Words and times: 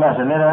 باشە 0.00 0.24
لێرە 0.30 0.52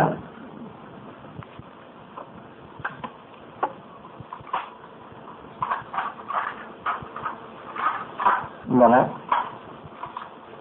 بلى 8.79 9.01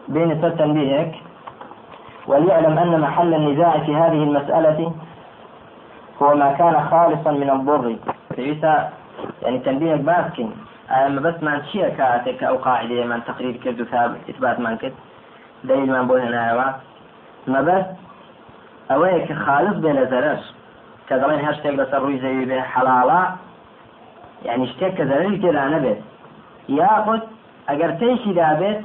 بين 0.08 0.40
سر 0.40 0.50
تنبيهك 0.50 1.12
وليعلم 2.26 2.79
أن 2.79 3.00
محل 3.00 3.34
النزاع 3.34 3.79
في 3.79 3.96
هذه 3.96 4.22
المسألة 4.29 4.93
هو 6.22 6.35
ما 6.35 6.53
كان 6.53 6.75
خالصا 6.90 7.30
من 7.30 7.50
الضر. 7.50 7.96
يعني 9.43 9.58
تنبيهك 9.58 10.00
باسكن. 10.00 10.50
أما 10.90 11.21
بس 11.21 11.43
ما 11.43 11.62
شيء 11.72 11.89
كأتك 11.89 12.44
أو 12.44 12.57
قاعدة 12.57 13.04
من 13.04 13.25
تقرير 13.25 13.57
كرد 13.57 13.82
ثابت 13.82 14.21
إثبات 14.30 14.61
من 14.61 14.76
كرد 14.76 14.94
دليل 15.64 15.90
ئەوەیە 18.90 19.20
کە 19.26 19.34
خالص 19.44 19.76
بێ 19.82 19.93
لە 19.98 20.04
زەرش 20.12 20.43
کە 21.08 21.14
دەڵێن 21.20 21.40
هەر 21.46 21.54
شتێک 21.58 21.75
لەسەر 21.80 22.00
ڕووی 22.04 22.20
زەوی 22.25 22.46
بێ 22.50 22.61
حەڵاڵە 22.72 23.22
یعنی 24.46 24.66
شتێک 24.72 24.92
کە 24.98 25.04
زەرری 25.11 25.40
تێدا 25.42 25.64
نەبێت 25.75 26.00
یاخود 26.80 27.22
ئەگەر 27.68 27.90
تێشی 28.00 28.32
دابێت 28.40 28.78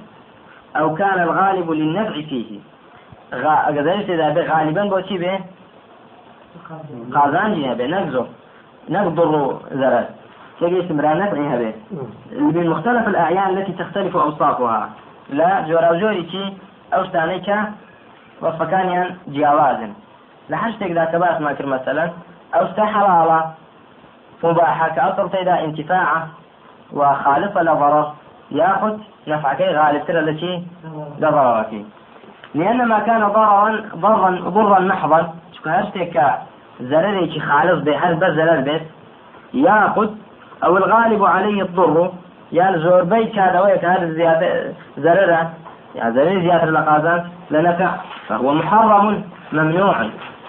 ئەو 0.77 0.87
کان 0.99 1.19
الغالب 1.27 1.67
للنفع 1.79 2.21
فيه 2.29 2.49
ئەگەر 3.67 3.83
زەرری 3.87 4.05
تێدا 4.09 4.27
بێت 4.35 4.47
غالبا 4.51 4.83
بۆچی 4.93 5.17
بێ؟ 5.23 5.35
قازانجی 7.15 7.63
هەبێ 7.71 7.85
نەگزۆ 7.95 8.23
نەقدر 8.93 9.31
زەرر 9.81 10.07
تجي 10.59 10.79
استمرار 10.79 11.17
نفعي 11.17 11.47
هبه 11.53 11.73
من 12.31 12.67
مختلف 12.67 13.07
الأعيان 13.07 13.49
التي 13.57 13.73
تختلف 13.73 14.15
أوصافها. 14.15 14.89
لا 15.29 15.61
جورا 15.67 15.95
جوري 15.95 16.57
او 16.93 17.03
شتانيك 17.03 17.49
وصف 18.41 18.63
كان 18.63 19.15
جياوازن 19.29 19.93
لحشتك 20.49 20.91
ذاك 20.91 21.15
باس 21.15 21.41
ما 21.41 21.53
كر 21.53 21.65
مثلا 21.65 22.09
أو 22.55 22.85
حلالة 22.85 23.51
مباحة 24.43 24.89
كأصل 24.89 25.29
تيدا 25.29 25.63
انتفاعة 25.63 26.27
وخالصة 26.93 27.61
لضرر 27.61 28.13
ياخذ 28.51 28.97
نفعك 29.27 29.61
غالب 29.61 30.05
ترى 30.07 30.19
التي 30.19 30.63
ضررك 31.19 31.85
لأن 32.55 32.87
ما 32.87 32.99
كان 32.99 33.27
ضررا 33.27 33.81
ضرا 33.95 34.29
ضرا 34.49 34.79
محضا 34.79 35.33
شكو 35.53 35.69
هرتك 35.69 36.39
زرري 36.79 37.39
خالص 37.39 37.87
هل 37.87 38.15
بس 38.15 38.33
زرر 38.33 38.59
بس 38.61 38.81
ياخذ 39.53 40.09
أو 40.63 40.77
الغالب 40.77 41.25
عليه 41.25 41.61
الضر 41.61 42.11
يا 42.51 42.77
زور 42.77 43.03
بيت 43.03 43.39
هذا 43.39 43.59
ويك 43.59 43.85
هذا 43.85 44.03
الزيادة 44.03 44.73
زرره 44.97 45.51
يعني 45.95 46.13
زرر 46.13 46.39
زيادة 46.41 46.65
لقازان 46.65 47.23
لنفع 47.51 47.91
فهو 48.27 48.53
محرم 48.53 49.23
ممنوع. 49.51 49.95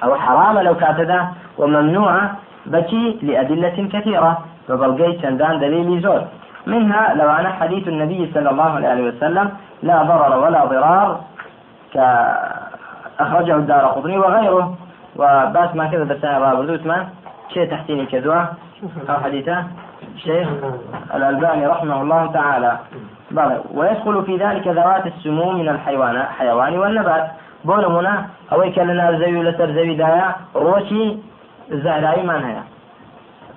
أو 0.04 0.14
حرام 0.14 0.58
لو 0.58 0.74
كاتدا 0.74 1.28
وممنوع 1.58 2.30
بكي 2.66 3.18
لأدلة 3.22 3.88
كثيرة. 3.92 4.38
فبلقيت 4.68 5.26
دان 5.26 5.58
دليل 5.60 6.00
زور 6.00 6.22
منها 6.66 7.14
لو 7.14 7.30
أنا 7.30 7.48
حديث 7.52 7.88
النبي 7.88 8.30
صلى 8.34 8.50
الله 8.50 8.70
عليه 8.70 9.08
وسلم 9.08 9.50
لا 9.82 10.02
ضرر 10.02 10.38
ولا 10.38 10.64
ضرار 10.64 11.20
كأخرجه 11.94 13.56
الدار 13.56 13.86
قطني 13.86 14.18
وغيره. 14.18 14.76
وباس 15.16 15.76
ما 15.76 15.86
كذا 15.86 16.04
بس 16.04 16.24
أنا 16.24 16.38
ما 16.84 17.08
شيء 17.54 17.70
تحسيني 17.70 18.06
كذوة. 18.06 18.48
أو 19.10 19.16
حديثة. 19.24 19.64
الشيخ 20.14 20.48
الألباني 21.14 21.66
رحمه 21.66 22.02
الله 22.02 22.26
تعالى. 22.26 22.78
بله 23.30 23.60
ويدخل 23.74 24.24
في 24.26 24.36
ذلك 24.36 24.68
ذوات 24.68 25.06
السموم 25.06 25.58
من 25.60 25.68
الحيوان 25.68 26.22
حيوان 26.38 26.78
والنبات. 26.78 27.30
بونمنا 27.64 28.26
أو 28.52 28.72
كلنا 28.72 29.18
زي 29.18 29.42
لسر 29.42 29.70
زي 29.72 29.94
دايا 29.94 30.34
روشي 30.54 31.16
من 32.28 32.44
هي 32.44 32.56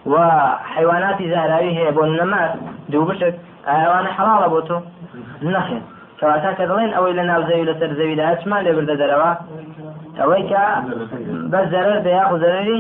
وحيوانات 0.06 1.24
زهراوي 1.24 1.78
هي 1.78 1.92
بون 1.92 2.09
النمات 2.09 2.52
دوو 2.90 3.06
بشک 3.06 3.36
ئاوانە 3.68 4.09
حەڵاڵە 4.18 4.47
بۆ 4.53 4.59
تۆ 4.68 4.78
نەخێن 5.53 5.84
کەواتە 6.20 6.52
کە 6.58 6.64
دەڵێن 6.70 6.92
ئەوەی 6.96 7.14
لە 7.20 7.24
زەوی 7.47 7.68
لەسەر 7.70 7.92
زەویدا 8.00 8.26
چمان 8.42 8.62
لێ 8.66 8.72
بردە 8.78 8.96
دەرەوە 9.02 9.31
ئەوەی 10.20 10.44
کە 10.50 10.64
بەس 11.52 11.66
زەرەر 11.74 12.00
بێ 12.06 12.12
یاخو 12.20 12.38
زەرەری 12.44 12.80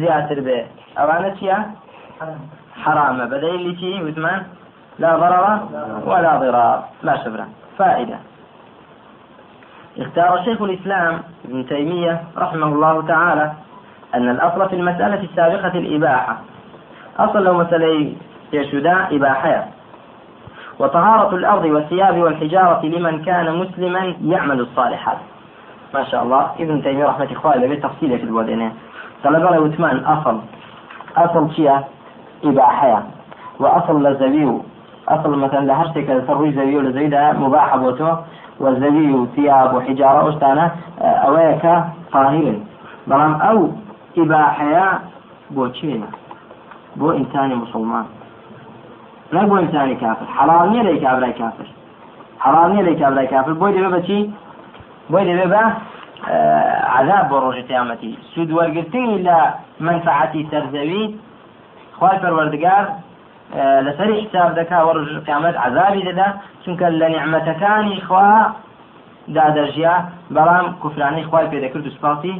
زیاتر 0.00 0.38
بێ 0.46 0.58
ئەوانە 0.98 1.30
چییە 1.38 1.58
حرامە 2.82 3.24
بەدەیلی 3.32 3.72
چی 3.80 3.90
وتمان 4.06 4.40
لا 5.00 5.16
ضرر 5.16 5.60
ولا 6.06 6.36
ضرار 6.36 6.84
لا 7.02 7.24
شبرا. 7.24 7.48
فائدة. 7.78 8.18
اختار 9.98 10.42
شيخ 10.44 10.62
الإسلام 10.62 11.20
ابن 11.44 11.66
تيمية 11.66 12.22
رحمه 12.38 12.66
الله 12.66 13.06
تعالى 13.06 13.52
أن 14.14 14.28
الأصل 14.30 14.68
في 14.68 14.76
المسألة 14.76 15.22
السابقة 15.22 15.78
الإباحة. 15.78 16.36
أصل 17.18 17.44
لو 17.44 17.54
مسألة 17.54 18.14
يشدا 18.52 19.16
إباحة 19.16 19.66
وطهارة 20.78 21.34
الأرض 21.36 21.64
والثياب 21.64 22.18
والحجارة 22.18 22.86
لمن 22.86 23.24
كان 23.24 23.58
مسلما 23.58 24.14
يعمل 24.24 24.60
الصالحات. 24.60 25.18
ما 25.94 26.04
شاء 26.04 26.22
الله. 26.22 26.50
ابن 26.60 26.82
تيمية 26.82 27.04
رحمة 27.04 27.24
الله 27.24 27.50
عليه 27.50 27.80
تفصيل 27.80 28.18
في 28.18 28.24
الودنين 28.24 28.72
طلب 29.24 29.42
له 29.42 29.60
وثمان 29.60 30.04
أصل. 30.04 30.40
أصل 31.16 31.54
شيء 31.54 31.80
إباحة 32.44 33.02
وأصل 33.60 34.06
لزبيو 34.06 34.64
أصل 35.14 35.38
مثلا 35.38 35.62
لهرتك 35.66 36.08
تروي 36.26 36.52
زبيو 36.52 36.80
لزيدا 36.80 37.32
مباح 37.32 37.76
بوتو 37.76 38.10
والزبيو 38.60 39.26
ثياب 39.36 39.74
وحجارة 39.74 40.28
أستانا 40.28 40.70
أويك 41.00 41.64
طاهر 42.12 42.54
بلام 43.06 43.32
أو 43.34 43.58
إباحة 44.18 45.00
بوتشينا 45.50 46.08
بو 46.96 47.10
إنسان 47.10 47.54
مسلمان. 47.54 48.06
نەبوو 49.32 49.58
ئینسانی 49.62 49.96
کافر 50.02 50.26
حەڵال 50.38 50.66
نییە 50.72 50.84
لەی 50.88 50.98
کابرای 51.04 51.32
کافر 51.40 51.66
حەڵال 52.44 52.68
نییە 52.72 52.84
لەی 52.88 52.96
کابرای 53.02 53.26
کافر 53.34 53.52
بۆی 53.60 53.72
دەبێ 53.76 53.90
بەچی 53.94 54.20
بۆی 55.10 55.24
دەبێ 55.28 55.46
بە 55.52 55.62
عذاب 56.98 57.24
بۆ 57.30 57.36
ڕۆژی 57.44 57.64
قیامەتی 57.70 58.12
سود 58.32 58.50
وەرگرتنی 58.58 59.16
لە 59.26 59.38
منفعەتی 59.86 60.48
سەرزەوی 60.50 61.04
خوای 61.98 62.18
پەروەردگار 62.22 62.84
لەسەری 63.86 64.14
حساب 64.22 64.50
دەکا 64.60 64.78
وە 64.86 64.92
ڕۆژ 64.96 65.10
قیامەت 65.26 65.56
عذابی 65.66 66.02
دەدا 66.08 66.28
چونکە 66.62 66.86
لە 67.00 67.06
نیعمەتەکانی 67.14 67.98
خوا 68.06 68.30
دادەژیا 69.36 69.94
بەڵام 70.36 70.66
کوفرانەی 70.82 71.24
خوای 71.28 71.46
پێدەکرد 71.52 71.86
و 71.86 71.90
سپاسی 71.96 72.34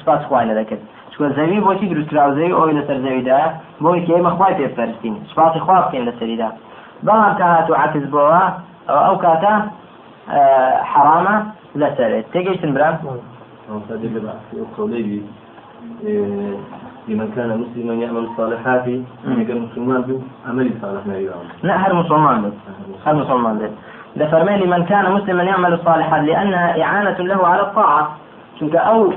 سپاس 0.00 0.22
خوای 0.28 0.46
نەدەکرد. 0.50 0.82
چکە 1.12 1.26
زەوی 1.36 1.60
بۆچی 1.66 1.86
دروستراوزەوی 1.92 2.56
ئەوی 2.58 2.74
لەسەر 2.78 2.98
زەویدا 3.04 3.40
بۆی 3.82 4.00
کە 4.06 4.12
ئێمە 4.16 4.30
خوای 4.36 4.54
پێپەرستین 4.58 5.14
سپاسی 5.30 5.60
خوا 5.64 5.76
بکەین 5.84 6.04
لەسەریدا 6.08 6.48
بەڵام 7.06 7.32
کە 7.38 7.44
هاتو 7.54 7.74
عکس 7.84 8.04
بۆەوە 8.12 8.44
ئەو 9.06 9.16
کاتە 9.24 9.54
حرامە 10.92 11.36
لەسەرێت. 11.80 12.26
تێگەیشتن 12.32 12.70
برام؟ 12.76 12.94
لمن 17.08 17.32
كان 17.36 17.50
مسلما 17.62 17.94
يعمل 17.94 18.24
الصالحات 18.30 18.84
كان 19.48 19.68
مسلمان 19.68 20.02
به 20.02 20.20
عمل 20.48 20.70
صالح 20.82 21.02
لا 21.62 21.76
هر 21.76 21.92
مسلمان. 21.94 22.42
به 22.42 22.52
هر 23.06 23.14
مسلمان. 23.14 23.58
به 23.58 23.70
لفرمي 24.16 24.56
لمن 24.56 24.84
كان 24.84 25.12
مسلما 25.12 25.42
يعمل 25.42 25.72
الصالحات 25.72 26.22
لأنها 26.22 26.82
إعانة 26.82 27.18
له 27.18 27.46
على 27.46 27.62
الطاعة. 27.62 28.08
چونك 28.60 28.76
أو 28.76 29.12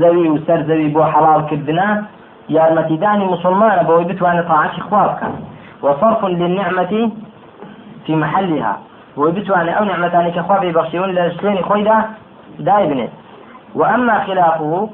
زەوی 0.00 0.28
و 0.28 0.38
سەر 0.46 0.60
زەوی 0.68 0.92
بۆ 0.94 1.02
حەڵالکردنا 1.12 1.88
یارمەتیدانی 2.56 3.24
مسلمانە 3.34 3.82
بەوەی 3.88 4.06
بتوانێت 4.10 4.46
طاعتی 4.48 4.80
خوا 4.80 5.04
بکەن 5.08 5.34
وصرف 5.82 6.24
للنعمة 6.24 7.10
في 8.06 8.16
محلها. 8.16 8.76
وبتواني 9.16 9.78
أو 9.78 9.84
نعمتان 9.84 10.30
كخوا 10.30 10.58
ببخشيون 10.58 11.10
لشتين 11.10 11.62
خويدا 11.62 12.04
دايبنت 12.58 13.10
وأما 13.74 14.24
خلافه 14.26 14.88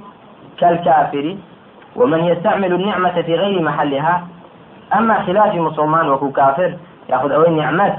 كالكافر 0.58 1.36
ومن 1.96 2.24
يستعمل 2.24 2.72
النعمة 2.72 3.22
في 3.22 3.34
غير 3.34 3.62
محلها 3.62 4.26
أما 4.98 5.22
خلاف 5.22 5.54
مسلمان 5.54 6.08
وكو 6.08 6.30
كافر 6.32 6.72
يأخذ 7.08 7.30
أول 7.32 7.52
نعمة 7.56 7.96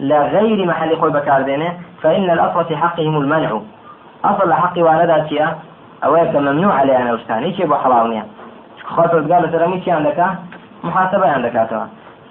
لغير 0.00 0.66
محل 0.66 0.96
خوي 0.96 1.10
بكار 1.10 1.42
بينه 1.42 1.72
فإن 2.02 2.30
الأصل 2.30 2.64
في 2.64 2.76
حقهم 2.76 3.16
المنع. 3.16 3.60
أصل 4.24 4.52
حقي 4.52 4.82
وأنا 4.82 5.06
ذاتيا 5.06 5.56
کە 6.02 6.36
ممنوع 6.36 6.74
عليیان 6.74 7.06
ئەوشتانی 7.06 7.54
چێ 7.56 7.64
بۆ 7.70 7.76
حەڵاو 7.82 8.06
نییە 8.12 8.24
خۆتۆزگار 8.94 9.40
لە 9.44 9.48
سەرمی 9.52 9.80
چیان 9.84 10.02
دەکا 10.08 10.28
محاسبەیان 10.84 11.40
دەکاتەوە 11.46 11.86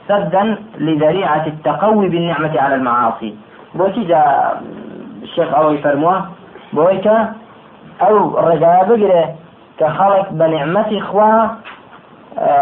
سدا 0.07 0.43
لذريعة 0.77 1.45
التقوي 1.53 2.07
بالنعمة 2.09 2.53
على 2.63 2.75
المعاصي. 2.75 3.31
بۆچی 3.77 4.03
جا 4.09 4.21
الشيخ 5.23 5.49
فەرمووە 5.83 6.17
بۆی 6.75 6.97
کە 7.05 7.17
ئەو 8.01 8.15
ڕێگایە 8.45 8.83
بگرێ 8.89 9.23
کە 9.79 9.87
خەڵک 9.97 10.27
بە 10.39 10.45
نعمەتی 10.55 11.01
خوا 11.07 11.33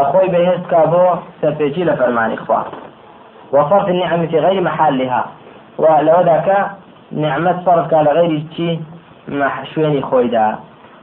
خۆی 0.09 0.29
بەهێست 0.33 0.65
کا 0.71 0.81
بۆ 0.91 1.05
سەرپێکی 1.41 1.83
لە 1.89 1.93
فەرمانی 1.99 2.37
خوا. 2.45 2.61
وصرف 3.53 3.87
النعم 3.89 4.27
في 4.27 4.39
غير 4.39 4.61
محلها 4.61 5.25
ولو 5.77 6.21
ذاك 6.21 6.49
نعمة 7.11 7.55
صرف 7.65 7.87
كان 7.91 8.07
غير 8.07 8.43
شيء 8.55 8.79
شوێنی 9.73 10.01
خۆیدا 10.01 10.47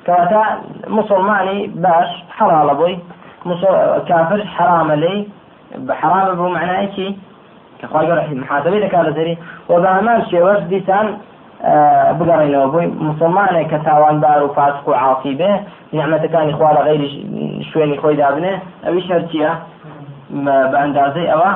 كواتا 0.06 0.42
مسلماني 0.88 1.66
باش 1.66 2.08
حلال 2.38 2.74
بوي 2.74 2.98
كافر 4.08 4.44
حرام 4.46 4.92
لي 4.92 5.28
حرام 5.90 6.36
بو 6.36 6.48
معناه 6.48 6.86
شي 6.96 7.16
كخوای 7.82 8.06
گەڕ 8.06 8.18
محاسبەی 8.42 8.80
دەکات 8.84 9.04
لەسەری 9.08 9.36
و 9.68 9.74
بە 9.82 9.88
هەمان 9.96 10.20
شێوەش 10.30 10.60
دیسان 10.70 11.06
بگەڕێنەوە. 12.18 12.66
بۆی 12.74 12.86
مسلمانێک 13.08 13.66
کە 13.72 13.78
تاواندار 13.84 14.42
و 14.42 14.54
فاسق 14.56 14.88
و 14.88 14.92
عاسی 14.92 15.34
بێ 15.40 15.52
نیعمەتەکانی 15.92 16.52
خوا 16.58 16.70
لە 16.76 16.82
غیری 16.88 17.08
شوێنی 17.70 17.98
خۆی 18.02 18.16
دابنێ 18.22 18.54
ئەویش 18.84 19.06
هەرچیە 19.12 19.50
بە 20.44 20.76
ئەندازەی 20.82 21.30
ئەوە. 21.32 21.50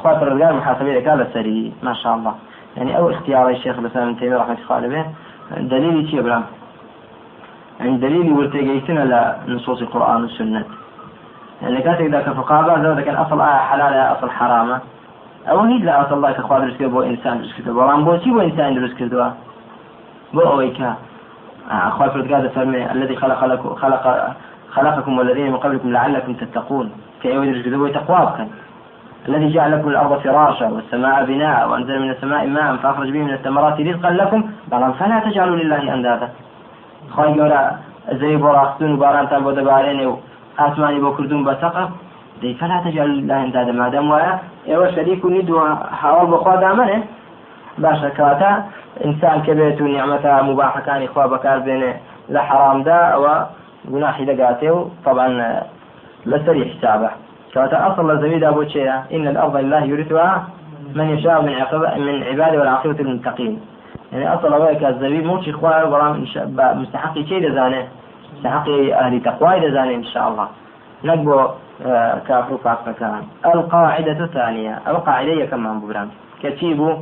خوا 0.00 0.12
پرۆگار 0.20 0.52
محاسبەی 0.58 0.94
دەکات 0.98 1.16
لەسەری 1.20 1.72
ماشاء 1.82 2.14
الله 2.16 2.34
يعني 2.76 2.98
أو 2.98 3.10
اختيار 3.10 3.50
الشيخ 3.50 3.78
الإسلام 3.78 4.08
ابن 4.08 4.18
تيمية 4.18 4.36
رحمة 4.36 4.56
الله 4.70 4.76
عليه 4.76 5.06
دليلي 5.56 6.08
شيء 6.10 6.22
برام؟ 6.22 6.44
يعني 7.80 7.96
دليلي 7.96 8.32
ورتيجيتنا 8.32 9.36
لنصوص 9.46 9.80
القرآن 9.80 10.22
والسنة 10.22 10.64
يعني 11.62 11.82
كاتك 11.82 12.10
ذاك 12.10 12.30
فقابة 12.30 12.94
ذا 12.94 13.00
كان 13.00 13.14
أصل 13.14 13.40
آية 13.40 13.56
حلالة 13.70 14.12
أصل 14.12 14.30
حرامة 14.30 14.80
أو 15.48 15.60
هيد 15.60 15.84
لا 15.84 16.02
أصل 16.02 16.14
الله 16.14 16.32
كخواد 16.32 16.62
درس 16.62 16.82
بو 16.82 17.02
إنسان 17.02 17.38
درس 17.38 17.52
كردو 17.56 17.78
ورام 17.78 18.04
بو 18.04 18.16
بو 18.26 18.40
إنسان 18.40 18.74
درس 18.74 18.94
كردو 18.98 19.30
بو 20.34 20.40
أويكا 20.40 20.94
أخوات 21.70 22.10
فرد 22.10 22.50
فرمي 22.54 22.92
الذي 22.92 23.16
خلق 23.16 23.40
خلق 23.82 24.04
خلقكم 24.70 25.18
والذين 25.18 25.50
من 25.52 25.56
قبلكم 25.56 25.92
لعلكم 25.92 26.32
تتقون. 26.34 26.92
يدرس 27.24 27.64
كردو 27.64 27.86
تقوابكم 27.88 28.48
الذي 29.28 29.52
جعل 29.52 29.72
لكم 29.72 29.88
الأرض 29.88 30.18
فراشا 30.18 30.66
والسماء 30.68 31.24
بناء 31.24 31.68
وأنزل 31.68 32.02
من 32.02 32.10
السماء 32.10 32.46
ماء 32.46 32.76
فأخرج 32.76 33.10
به 33.10 33.22
من 33.22 33.32
الثمرات 33.32 33.80
رزقا 33.80 34.10
لكم. 34.10 34.40
بل 34.70 34.92
فلا 34.98 35.18
تجعلوا 35.18 35.56
لله 35.56 35.94
أندادا. 35.94 36.28
خواهي 37.14 37.40
قولا 37.40 37.72
زي 38.12 38.36
براختون 38.36 38.92
وباران 38.92 39.28
تان 39.28 39.42
بودا 39.44 39.62
بارين 39.64 40.16
ئاسمانی 40.58 41.00
بۆ 41.00 41.16
کردوون 41.16 41.44
دەی 42.42 42.54
فلا 42.60 42.78
تجعل 42.84 43.10
لله 43.18 43.38
اندادا 43.46 43.72
مادەم 43.80 44.06
وایە 44.12 44.34
ئێوە 44.68 44.86
شەریک 44.94 45.24
و 45.24 45.28
نید 45.28 45.50
و 45.50 45.58
هاوڵ 46.00 46.26
بەخوا 46.32 46.54
دامنێ 46.64 46.98
باشە 47.82 48.10
کاتە 48.18 48.52
ئینسان 49.04 49.38
کە 49.44 49.52
بێت 49.58 49.78
و 49.80 49.86
نیعممەتە 49.92 50.32
مباحەکانی 50.48 51.08
خوا 51.12 51.24
بەکار 51.32 51.58
بێنێ 51.66 51.92
لە 52.34 52.40
حرامدا 52.48 52.98
ئەوە 53.14 53.34
گوناحی 53.90 54.24
طبعا 55.04 55.28
لەسەری 56.30 56.64
حسابە 56.70 57.10
كواتا 57.56 57.92
أصل 57.92 58.12
لزميدا 58.12 58.48
أبو 58.48 58.64
شيئا 58.64 59.04
إن 59.12 59.26
الأرض 59.28 59.56
لله 59.56 59.84
يورثها 59.84 60.46
من 60.94 61.08
يشاء 61.08 61.42
من 61.42 61.54
عقب 61.54 62.00
من 62.00 62.22
عباده 62.22 62.58
والعاقبة 62.58 63.02
للمتقين. 63.04 63.60
يعني 64.12 64.34
أصل 64.34 64.52
أولئك 64.52 64.84
الزبيب 64.84 65.24
موشي 65.24 65.50
إخوان 65.50 65.90
برام 65.90 66.24
مستحقي 66.80 67.26
شيء 67.26 67.48
دزانه 67.48 67.88
مستحقي 68.36 68.94
أهل 68.94 69.22
تقوى 69.22 69.60
دزانه 69.60 69.94
إن 69.94 70.04
شاء 70.04 70.28
الله. 70.28 70.48
نقبو 71.04 71.40
كافر 72.28 72.56
فاق 72.64 72.90
كان 72.98 73.22
القاعدة 73.44 74.24
الثانية 74.24 74.80
القاعدة 74.88 75.44
كمان 75.44 75.80
ببرام 75.80 76.08
كتيبو 76.42 76.96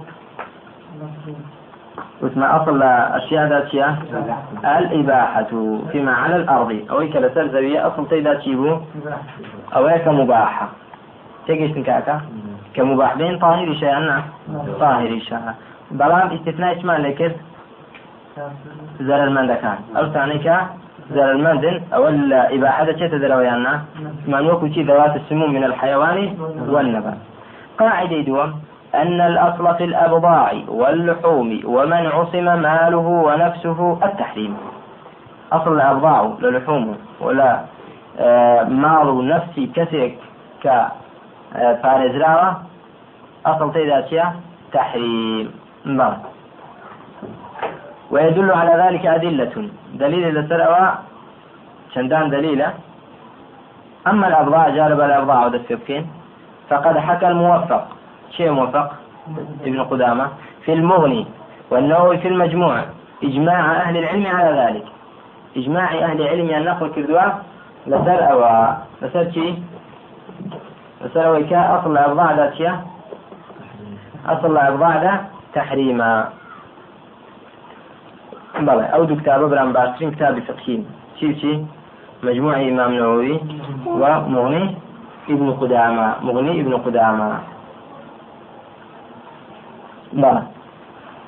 واسمع 2.21 2.63
أصل 2.63 2.83
أشياء 2.83 3.49
ذاتية 3.49 3.99
الإباحة 4.65 5.53
فيما 5.93 6.13
على 6.13 6.37
الأرض. 6.37 6.87
أو 6.91 6.99
كلا 7.13 7.35
سرزوية 7.35 7.87
أصل 7.87 8.09
تيدا 8.09 8.35
تشيبو 8.35 8.79
أو 9.77 9.99
كمباحة. 10.05 10.69
تيجي 11.47 11.83
كاكا 11.83 12.21
كمباح. 12.75 13.15
بين 13.17 13.39
طاهر 13.39 13.75
شيء 13.75 14.23
طاهر 14.81 15.19
شيء. 15.19 15.39
بلام 15.91 16.31
استثناء 16.31 16.79
إشمال 16.79 17.03
لكت 17.03 17.37
زر 19.01 19.25
المندكان. 19.25 19.79
أو 19.97 20.07
ثانيك 20.07 20.47
زر 21.11 21.31
المندن 21.31 21.81
أو 21.95 22.09
الإباحة 22.09 22.85
تشيت 22.85 23.15
ذرويانا 23.15 23.83
من 24.27 24.47
وكو 24.51 24.67
ذوات 24.67 25.17
السموم 25.17 25.53
من 25.55 25.65
الحيوان 25.65 26.37
والنبات. 26.69 27.19
قاعدة 27.79 28.21
دوم 28.21 28.61
أن 28.95 29.21
الأصل 29.21 29.75
في 29.75 29.85
الأبضاع 29.85 30.53
واللحوم 30.69 31.61
ومن 31.65 32.07
عصم 32.07 32.45
ماله 32.45 33.09
ونفسه 33.27 33.99
التحريم. 34.05 34.57
أصل 35.53 35.73
الأبضاع 35.73 36.33
للحوم 36.41 36.97
ولا 37.21 37.61
آه، 38.19 38.63
مال 38.65 39.29
نفسي 39.29 39.67
كسرك 39.67 40.19
ك 40.63 40.87
فارزراوة. 41.83 42.57
أصل 43.47 43.73
تيدا 43.73 44.33
تحريم. 44.73 45.51
بلى 45.87 46.34
ويدل 48.15 48.51
على 48.51 48.73
ذلك 48.83 49.07
أدلة. 49.07 49.69
دليل 49.95 50.35
لسرعة 50.35 50.99
شندان 51.95 52.31
دليلة. 52.31 52.75
أما 54.07 54.29
الأبضاع 54.29 54.69
جالب 54.69 55.01
الأبضاع 55.01 55.47
ودفكين 55.47 56.07
فقد 56.71 56.99
حكى 56.99 57.29
الموفق. 57.29 57.89
شيء 58.31 58.51
موفق؟ 58.51 58.91
ابن 59.67 59.83
قدامة. 59.83 60.29
في 60.65 60.73
المغني 60.73 61.27
والنووي 61.71 62.19
في 62.19 62.29
المجموع. 62.29 62.85
إجماع 63.25 63.73
أهل 63.83 63.97
العلم 63.97 64.27
على 64.27 64.51
ذلك. 64.61 64.87
إجماع 65.57 65.89
أهل 65.95 66.21
العلم 66.23 66.51
أن 66.51 66.65
نقل 66.65 66.89
كردوا. 66.95 67.33
لسر 67.87 68.33
أو 68.33 68.41
لسر 69.03 69.31
شيء 69.31 69.63
لسر 71.05 71.45
أصل 71.53 71.93
الأبضاع 71.93 72.33
ذات 72.33 72.59
أصل 74.27 74.53
الأبضاع 74.53 75.03
ذا 75.03 75.25
تحريما. 75.55 76.29
بلى. 78.61 78.85
أو 78.95 79.05
دو 79.05 79.17
كتاب 79.17 79.41
برام 79.51 79.73
باشترين 79.73 80.11
كتاب 80.11 80.39
فقهين 80.39 80.87
شي 81.21 81.35
شي. 81.41 81.65
مجموع 82.23 82.57
إمام 82.57 82.95
نووي 82.95 83.41
ومغني 83.87 84.75
ابن 85.31 85.53
قدامة. 85.53 86.15
مغني 86.23 86.61
ابن 86.61 86.77
قدامة. 86.77 87.39
بلى. 90.13 90.43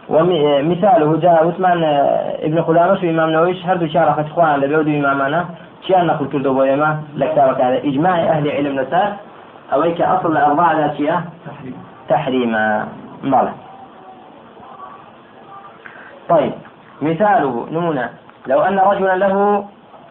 ومثاله 0.08 1.16
جاء 1.16 1.46
عثمان 1.48 1.82
ابن 2.46 2.62
خدامة 2.62 2.94
في 2.94 3.10
إمام 3.10 3.30
نووي. 3.30 3.62
هردو 3.64 3.86
شارع 3.86 4.12
فتخوان 4.12 4.60
لبيودو 4.60 4.90
إمامنا 4.90 5.44
شيان 5.86 6.06
نقول 6.06 6.28
كردو 6.28 6.54
بويما 6.54 7.02
لكتابك 7.16 7.60
على 7.60 7.88
إجماع 7.88 8.18
أهل 8.18 8.50
علم 8.50 8.80
نسار 8.80 9.12
أويك 9.72 10.00
أصل 10.00 10.32
الأربعة 10.32 10.78
ذاتية 10.78 11.24
تحريما 12.08 12.88
بلى. 13.22 13.52
طيب. 16.28 16.52
مثاله 17.02 17.66
نمونة 17.70 18.10
لو 18.46 18.60
أن 18.60 18.78
رجلا 18.78 19.16
له 19.16 19.64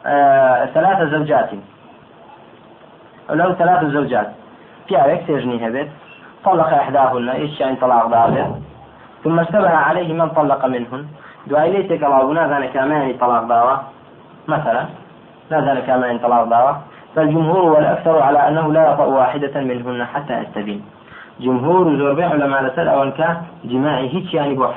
آه 0.05 0.65
ثلاث 0.65 1.09
زوجات. 1.09 1.49
له 3.29 3.53
ثلاث 3.53 3.85
زوجات. 3.85 4.27
عليك 4.91 5.27
تجني 5.27 5.67
هبت 5.67 5.89
طلق 6.45 6.67
إحداهن 6.67 7.29
إيش 7.29 7.59
يعني 7.59 7.75
طلاق 7.75 8.07
ضابط 8.07 8.55
ثم 9.23 9.39
اشتبه 9.39 9.69
عليه 9.69 10.13
من 10.13 10.29
طلق 10.29 10.65
منهن. 10.65 11.05
دعاء 11.47 11.69
ليس 11.69 11.99
كما 12.01 12.47
ذلك 12.47 12.71
كمان 12.73 13.13
طلاق 13.17 13.43
دعوة 13.43 13.81
مثلا 14.47 14.85
لا 15.51 15.59
ذلك 15.61 15.85
كمان 15.85 16.19
طلاق 16.19 16.43
دعوة 16.43 16.81
فالجمهور 17.15 17.65
والأكثر 17.65 18.21
على 18.21 18.47
أنه 18.47 18.73
لا 18.73 18.91
يطأ 18.93 19.05
واحدة 19.05 19.61
منهن 19.61 20.05
حتى 20.05 20.33
يستبين. 20.33 20.81
جمهور 21.39 22.13
بيع 22.13 22.29
علماء 22.29 22.63
لسل 22.63 22.87
أو 22.87 23.11
كان 23.11 23.37
جماعي 23.63 24.09
هيك 24.13 24.33
يعني 24.33 24.53
بو 24.53 24.67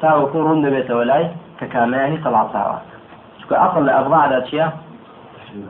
حلالنيا 0.00 0.24
تاو 0.24 0.26
كون 0.32 0.50
رند 0.50 0.66
بيت 0.66 0.90
ولاي 0.90 1.30
ككاماني 1.60 2.16
طلاق 2.16 2.52
دعوة 2.52 2.80
شكو 3.42 3.54
أصل 3.54 3.86
لأبضاع 3.86 4.30
ذات 4.30 4.46
شيء؟ 4.46 4.68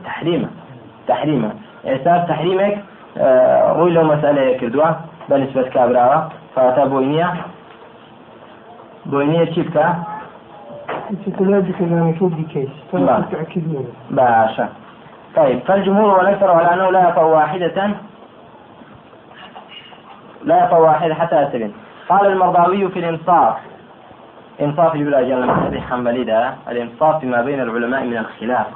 تحريمة. 0.05 0.49
تحريمة. 1.07 1.51
إحساس 1.87 2.27
تحريمك 2.27 2.83
آه 3.17 3.73
روي 3.73 3.91
له 3.91 4.03
مسألة 4.03 4.57
كردوة 4.57 4.95
بنسبة 5.29 5.69
كابراوة. 5.69 6.29
فأتا 6.55 6.85
بوينيا 6.85 7.35
بوينيا 9.05 9.45
چی 9.45 9.63
بکە 9.63 9.95
باشا. 14.11 14.67
طيب 15.35 15.59
فالجمهور 15.59 16.17
والأكثر 16.17 16.51
على 16.51 16.73
أنه 16.73 16.91
لا 16.91 17.09
يطأ 17.09 17.21
واحدة. 17.21 17.91
لا 20.43 20.65
يطأ 20.65 20.77
واحدة 20.77 21.15
حتى 21.15 21.41
يستبين 21.41 21.73
قال 22.09 22.27
المرضاوي 22.27 22.89
في 22.89 22.99
الإنصاف 22.99 23.70
إنصاف 24.61 24.95
يقول 24.95 25.13
أجل 25.13 25.33
المذهب 25.33 25.73
الحنبلي 25.73 26.23
ده 26.23 26.53
الإنصاف 26.69 27.19
فيما 27.19 27.41
بين 27.41 27.61
العلماء 27.61 28.03
من 28.03 28.17
الخلاف. 28.17 28.67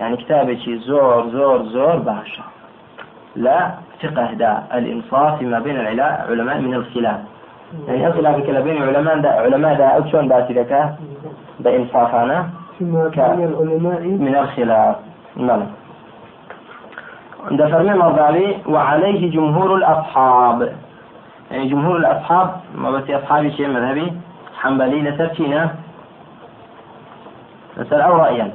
يعني 0.00 0.16
كتابة 0.16 0.80
زور 0.86 1.28
زور 1.28 1.62
زور 1.62 1.96
باشا. 1.96 2.42
لا 3.36 3.70
فقه 4.02 4.32
ده 4.32 4.58
الإنصاف 4.74 5.38
فيما 5.38 5.58
بين 5.58 5.80
العلماء 5.80 6.60
من 6.60 6.74
الخلاف. 6.74 7.20
يعني 7.88 8.12
في 8.12 8.42
كلا 8.46 8.60
بين 8.60 8.82
علماء 8.82 9.18
دا 9.18 9.30
علماء 9.30 9.74
دا 9.74 9.86
أو 9.86 10.10
شون 10.10 10.28
باسي 10.28 10.52
لك 10.52 10.94
بين 11.60 13.48
العلماء 13.48 14.00
من 14.00 14.36
الخلاف. 14.36 14.96
نعم. 15.36 15.62
عند 17.50 17.66
فرمي 17.66 17.94
مرضالي 17.94 18.56
وعليه 18.66 19.30
جمهور 19.30 19.74
الأصحاب. 19.74 20.72
يعني 21.50 21.68
جمهور 21.68 21.96
الأصحاب 21.96 22.50
ما 22.74 22.90
بس 22.90 23.10
أصحابي 23.10 23.52
شيء 23.52 23.68
مذهبي 23.68 24.12
حنبلي 24.62 25.00
لتركينا 25.06 25.62
نسأل 27.78 28.00
أو 28.00 28.16
رأيا. 28.16 28.46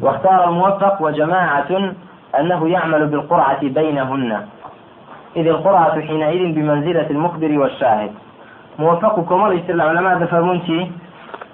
واختار 0.00 0.48
الموفق 0.48 1.02
وجماعة 1.02 1.70
أنه 2.38 2.68
يعمل 2.68 3.06
بالقرعة 3.06 3.62
بينهن. 3.78 4.46
إذ 5.36 5.46
القرعة 5.46 6.00
حينئذ 6.00 6.42
بمنزلة 6.56 7.08
المخبر 7.10 7.58
والشاهد. 7.58 8.12
موفقكم 8.78 9.52
يسر 9.52 9.74
العلماء 9.74 10.18
دفرمونتي 10.18 10.90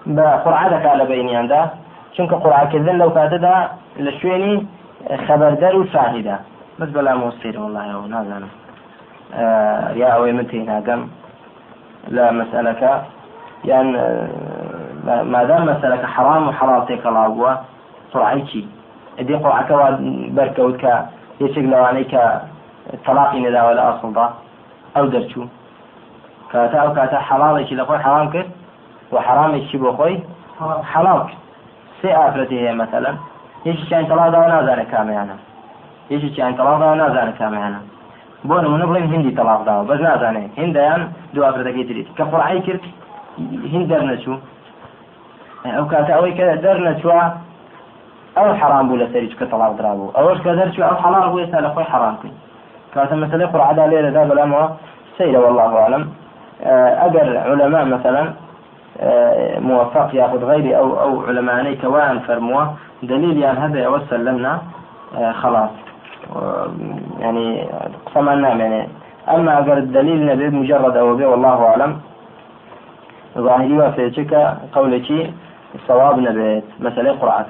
بقرعة 0.07 0.89
على 0.89 1.05
بيني 1.07 1.37
عنده 1.37 1.71
چونکە 2.19 2.37
قڕاکردن 2.45 2.97
لەو 3.03 3.11
کاتەدا 3.17 3.57
لە 4.05 4.13
شوێنی 4.19 4.55
خەبەردەر 5.27 5.75
و 5.75 5.85
شاهیدا 5.93 6.37
بەس 6.79 6.91
بەلا 6.97 7.13
مۆسیرم 7.23 7.63
وڵایەوە 7.67 8.07
نازانم 8.15 8.53
یا 10.01 10.09
ئەوەی 10.15 10.33
من 10.39 10.47
تێی 10.51 10.65
ناگەم 10.71 11.03
لە 12.15 12.25
مەسئلەکە 12.39 12.93
یان 13.65 13.87
مادام 15.35 15.63
مەسەلەکە 15.71 16.09
حرام 16.15 16.49
و 16.49 16.53
حەڵال 16.59 16.83
تێکەڵا 16.89 17.25
بووە 17.35 17.53
قڕعی 18.13 18.43
چی 18.49 18.69
ئەدی 19.19 19.35
قڕعەکەەوە 19.43 19.89
بەرکەوت 20.37 20.77
کە 20.83 20.95
یەکێک 21.45 21.67
لەوانەی 21.73 22.07
کە 22.13 22.23
تەلاقی 23.05 23.41
نەداوە 23.47 23.73
لە 23.79 23.83
ئاسڵدا 23.87 24.27
ئەو 24.97 25.07
دەرچوو. 25.13 25.47
کاتە 26.53 26.77
ئەو 26.83 26.91
کاتە 26.99 27.19
حەڵاڵێکی 27.29 27.75
لە 27.81 27.85
خۆی 27.89 28.01
حرام 28.05 28.29
کرد 28.35 28.51
و 29.13 29.17
حرامێکی 29.27 29.79
بۆ 29.83 29.91
خۆی 29.99 30.17
حەڵال 30.93 31.21
کرد. 31.29 31.41
سێ 32.01 32.11
ئافرەتی 32.19 32.59
هەیە 32.63 32.75
مەسەلەن. 32.83 33.17
یەکیان 33.67 34.05
تەڵادا 34.11 34.41
نازانە 34.53 34.85
کامیانە 34.93 35.37
یەکیان 36.11 36.53
تەڵادا 36.59 36.89
نازانە 37.03 37.33
کامیانە 37.41 37.81
بۆ 38.49 38.57
نمونە 38.65 38.85
بڵێن 38.91 39.07
هندی 39.13 39.33
تەڵاقداوە 39.39 39.85
بەس 39.91 40.01
نازانێت 40.09 40.51
هندیان 40.61 41.01
دو 41.35 41.41
ئافرەتەکەی 41.47 41.85
تریت 41.89 42.09
کە 42.17 42.25
قڕعی 42.33 42.61
کرد 42.67 42.83
هند 43.73 43.87
دەرنەچوو 43.93 44.37
ئەو 45.77 45.85
کاتە 45.93 46.13
ئەوەی 46.17 46.35
کە 46.39 46.45
دەرنەچووە 46.65 47.21
ئەو 48.37 48.49
حرام 48.61 48.85
بوو 48.89 49.01
لە 49.03 49.07
سەری 49.13 49.29
کە 49.41 49.47
تەڵاق 49.53 49.73
درابوو 49.79 50.15
ئەوەش 50.17 50.39
کە 50.45 50.51
دەرچوو 50.59 50.89
ئەو 50.89 50.97
حەڵال 51.03 51.29
بوو 51.31 51.43
ئێستا 51.43 51.59
لە 51.67 51.71
خۆی 51.75 51.87
حرام 51.93 52.15
کرد 52.21 52.37
کاتە 52.95 53.15
مەسەلەی 53.23 53.49
قڕعدا 53.53 53.85
لێرەدا 53.91 54.23
بەلامەوە 54.31 54.67
سيرة 55.19 55.39
والله 55.39 55.79
أعلم. 55.79 56.11
أجر 57.07 57.37
علماء 57.37 57.85
مثلا 57.85 58.33
موفق 59.61 60.15
ياخذ 60.15 60.45
غيري 60.45 60.77
أو 60.77 61.01
أو 61.01 61.23
علماني 61.27 61.77
كوان 61.77 62.19
فرموا 62.19 62.65
دليل 63.03 63.39
يعني 63.39 63.59
هذا 63.59 63.89
وسلمنا 63.89 64.63
آه، 65.19 65.33
خلاص. 65.33 65.71
يعني 67.21 67.69
قسمنا 68.07 68.49
يعني. 68.49 68.89
أما 69.29 69.59
اگر 69.59 69.79
الدليل 69.79 70.27
نبي 70.27 70.49
مجرد 70.49 70.97
أو 70.97 71.17
بي 71.17 71.25
والله 71.27 71.67
أعلم. 71.67 72.01
ظاهري 73.41 73.79
وفيتك 73.79 74.33
قولك 74.73 75.09
الصواب 75.75 76.19
نبيت 76.19 76.65
مسألة 76.81 77.13
قرآن. 77.21 77.47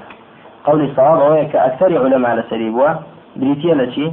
قول 0.64 0.80
الصواب 0.84 1.18
هو 1.20 1.48
كأكثر 1.52 2.04
علماء 2.04 2.30
على 2.30 2.44
سريبوا 2.50 2.88
بريتيا 3.36 3.72
التي 3.72 4.12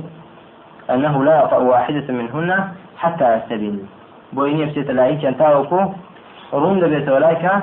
أنه 0.89 1.23
لا 1.23 1.43
يطأ 1.43 1.57
واحدة 1.57 2.07
منهن 2.13 2.49
حتى 2.97 3.25
يستبين. 3.35 3.87
بوين 4.33 4.59
يفسيت 4.59 4.89
العيش 4.89 5.25
أن 5.25 5.37
تاوكو 5.37 5.79
ڕوون 6.53 6.77
دەبێتەوە 6.83 7.19
لای 7.23 7.37
کە 7.43 7.53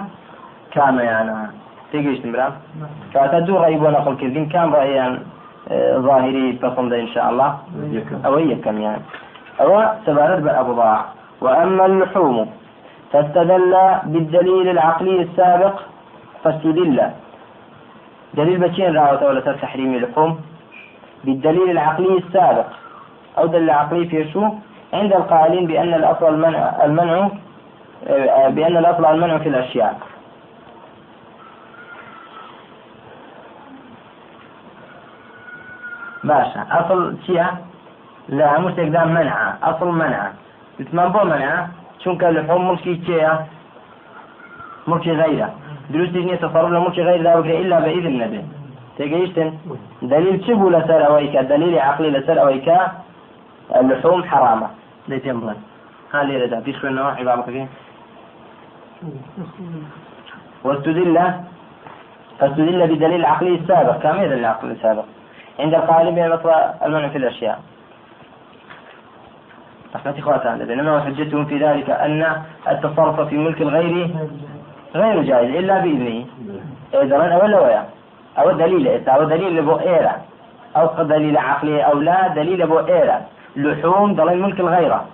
کامەیانە 0.74 1.38
تێگەیشتم 1.90 2.30
برا 2.34 2.48
کاتە 3.14 3.38
دوو 3.46 3.62
ڕێی 3.62 3.78
بۆ 3.82 3.88
نەقلکردین 3.96 4.46
کام 4.52 4.68
ڕێیان 4.76 5.12
ظاهری 6.06 6.58
پەسەندە 6.62 6.96
إن 7.04 7.10
شاء 7.14 7.26
الله؟ 7.30 7.50
أوي 8.26 8.42
يكم. 8.52 8.76
يعني. 8.80 9.02
أو 9.60 9.70
سبارت 10.06 10.40
بأبضاع 10.46 10.98
وأما 11.40 11.84
اللحوم 11.86 12.48
فاستدل 13.12 13.76
بالدليل 14.04 14.68
العقلي 14.68 15.22
السابق 15.22 15.80
فاستدل. 16.44 17.10
دليل 18.34 18.58
بشين 18.58 18.96
راوة 18.96 19.24
ولا 19.24 19.40
تحريم 19.40 19.94
اللحوم 19.94 20.40
بالدليل 21.24 21.70
العقلي 21.70 22.18
السابق. 22.18 22.66
أو 23.38 23.46
دليل 23.46 23.70
عقلي 23.70 24.08
في 24.08 24.32
شو 24.32 24.48
عند 24.92 25.12
القائلين 25.12 25.66
بأن 25.66 25.94
الأصل 25.94 26.34
المنع, 26.34 26.84
المنع 26.84 27.28
بأن 28.48 28.76
الأصل 28.76 29.04
المنع 29.04 29.38
في 29.38 29.48
الأشياء. 29.48 29.98
باشا 36.24 36.66
أصل 36.70 37.16
شيء 37.26 37.44
لا 38.28 38.58
مش 38.60 38.78
منع 38.78 39.54
أصل 39.62 39.88
منع. 39.88 40.32
يتمنى 40.80 41.08
بو 41.08 41.24
منع؟ 41.24 41.66
چونکە 42.02 42.24
لحوم 42.36 42.62
ملکی 42.68 43.02
چێە 43.06 43.32
ملکی 44.90 45.12
غيره 45.20 45.48
دروستی 45.92 46.22
نییە 46.26 46.38
تصرف 46.42 46.70
لە 46.74 46.78
ملکی 46.84 47.02
غير 47.02 47.20
لا 47.22 47.38
إلا 47.38 47.80
بإذن 47.80 48.14
نبي 48.22 48.40
تيجيشتن 48.96 49.48
دليل 50.02 50.44
شبو 50.46 50.68
لسر 50.68 51.06
أويك 51.06 51.36
دليل 51.36 51.78
عقلي 51.78 52.10
لسر 52.10 52.40
أويك 52.42 52.68
اللحوم 53.76 54.24
حرامة 54.24 54.68
ليتين 55.08 55.40
بلد 55.40 55.56
ها 56.14 56.22
ليرة 56.22 56.46
دا 56.46 56.60
في 56.60 56.72
خوين 56.72 56.94
نوع 56.94 57.12
عبارة 57.20 57.42
كيف 57.42 57.68
واستدل 60.64 61.16
فاستدل 62.38 62.86
بدليل 62.86 63.20
العقلي 63.20 63.54
السابق 63.54 63.96
كما 64.02 64.22
يدل 64.22 64.38
العقل 64.38 64.70
السابق 64.70 65.04
عند 65.60 65.74
القائل 65.74 66.12
بين 66.12 66.24
المنع 66.84 67.08
في 67.08 67.18
الأشياء. 67.18 67.60
رحمة 69.94 70.14
إخواتنا 70.18 70.64
بينما 70.64 71.00
حجتهم 71.00 71.44
في 71.44 71.58
ذلك 71.58 71.90
أن 71.90 72.42
التصرف 72.68 73.20
في 73.20 73.36
ملك 73.36 73.62
الغير 73.62 74.10
غير 74.94 75.22
جائز 75.22 75.54
إلا 75.54 75.78
بإذنه. 75.78 76.24
إذا 76.94 77.18
ولا 77.42 77.60
ويا؟ 77.60 77.84
أو 78.38 78.50
دليل 78.50 79.08
أو 79.08 79.24
دليل 79.24 79.62
بو 79.62 79.76
إيرا. 79.76 80.12
أو 80.76 81.02
دليل 81.02 81.36
عقلي 81.36 81.82
أو 81.82 81.98
لا 81.98 82.28
دليل 82.28 82.66
بو 82.66 82.78
إيرا. 82.78 83.20
لحوم 83.56 84.14
دليل 84.14 84.42
ملك 84.42 84.60
الغيرة. 84.60 85.04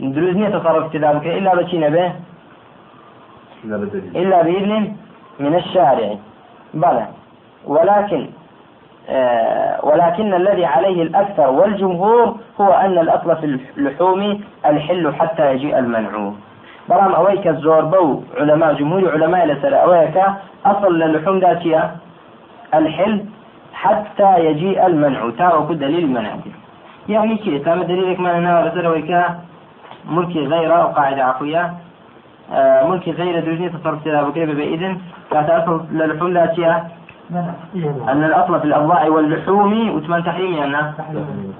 دروزنية 0.00 0.48
تصرف 0.48 0.92
كذلك 0.92 1.26
إلا 1.26 1.54
بشي 1.54 1.78
نبيه 1.78 2.20
إلا 4.14 4.42
بإذن 4.42 4.96
من 5.40 5.54
الشارع. 5.54 6.16
بلى. 6.74 7.06
ولكن 7.66 8.26
ولكن 9.82 10.34
الذي 10.34 10.64
عليه 10.64 11.02
الأكثر 11.02 11.50
والجمهور 11.50 12.36
هو 12.60 12.72
أن 12.72 12.98
الأصل 12.98 13.36
في 13.36 13.60
اللحوم 13.76 14.40
الحل 14.66 15.14
حتى 15.14 15.52
يجيء 15.52 15.78
المنع. 15.78 16.32
برام 16.88 17.12
أويك 17.12 17.46
الزور 17.46 17.84
بو 17.84 18.22
علماء 18.36 18.74
جمهور 18.74 19.12
علماء 19.12 19.46
لسر 19.46 19.82
أويك 19.82 20.22
أصل 20.66 20.98
للحوم 20.98 21.38
ذاتية 21.38 21.90
الحل 22.74 23.24
حتى 23.72 24.38
يجيء 24.38 24.86
المنع. 24.86 25.30
تارك 25.38 25.72
دليل 25.72 26.04
المنع 26.04 26.36
يعني 27.08 27.36
كي 27.36 27.58
تام 27.58 27.82
دليلك 27.82 28.18
أنا 28.18 28.68
لسر 28.68 28.86
أويك 28.86 29.24
ملكي 30.10 30.46
غير 30.46 30.72
قاعدة 30.72 31.24
عفوية 31.24 31.74
آه، 32.52 32.88
ملك 32.88 33.08
غير 33.08 33.40
دوجني 33.44 33.68
تصرف 33.68 34.04
سلا 34.04 34.22
بكيف 34.22 34.50
بإذن 34.50 34.98
كاتأصل 35.30 35.84
للحوم 35.92 36.32
لا 36.32 36.46
أن 38.08 38.24
الأصل 38.24 38.60
في 38.60 38.64
الأضلاع 38.64 39.08
واللحوم 39.08 39.90
وثمان 39.96 40.24
تحريم 40.24 40.62
أن 40.62 40.74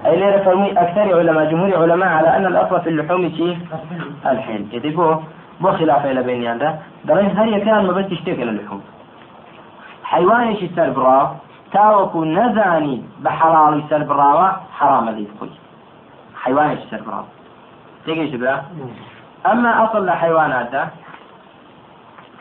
أي 0.05 0.15
ليرة 0.19 0.43
فرمي 0.43 0.71
أكثر 0.71 1.17
علماء 1.19 1.51
جمهور 1.51 1.81
علماء 1.81 2.09
على 2.09 2.37
أن 2.37 2.45
الأصل 2.45 2.81
في 2.81 2.89
اللحوم 2.89 3.29
شيء 3.29 3.57
الحين 4.25 4.69
يتبو 4.73 5.15
بو 5.61 5.71
خلاف 5.71 6.05
إلى 6.05 6.23
بين 6.23 6.47
هذا 6.47 6.79
درين 7.05 7.37
هل 7.37 7.59
كان 7.59 7.85
ما 7.85 7.93
بس 7.93 8.05
تشتكي 8.09 8.43
للحوم. 8.43 8.81
حيوان 10.03 10.55
شي 10.55 10.69
سربرا 10.75 11.35
تاوكو 11.73 12.25
نزاني 12.25 13.03
بحلال 13.21 13.83
سربراوة 13.89 14.51
حرام 14.77 15.09
ذي 15.09 15.27
خوي 15.39 15.49
حيوان 16.41 16.77
شي 16.77 16.85
سربرا 16.91 17.25
تيجي 18.05 18.31
شبه 18.31 18.61
أما 19.51 19.83
أصل 19.83 20.03
الحيوانات 20.03 20.71
ده 20.71 20.87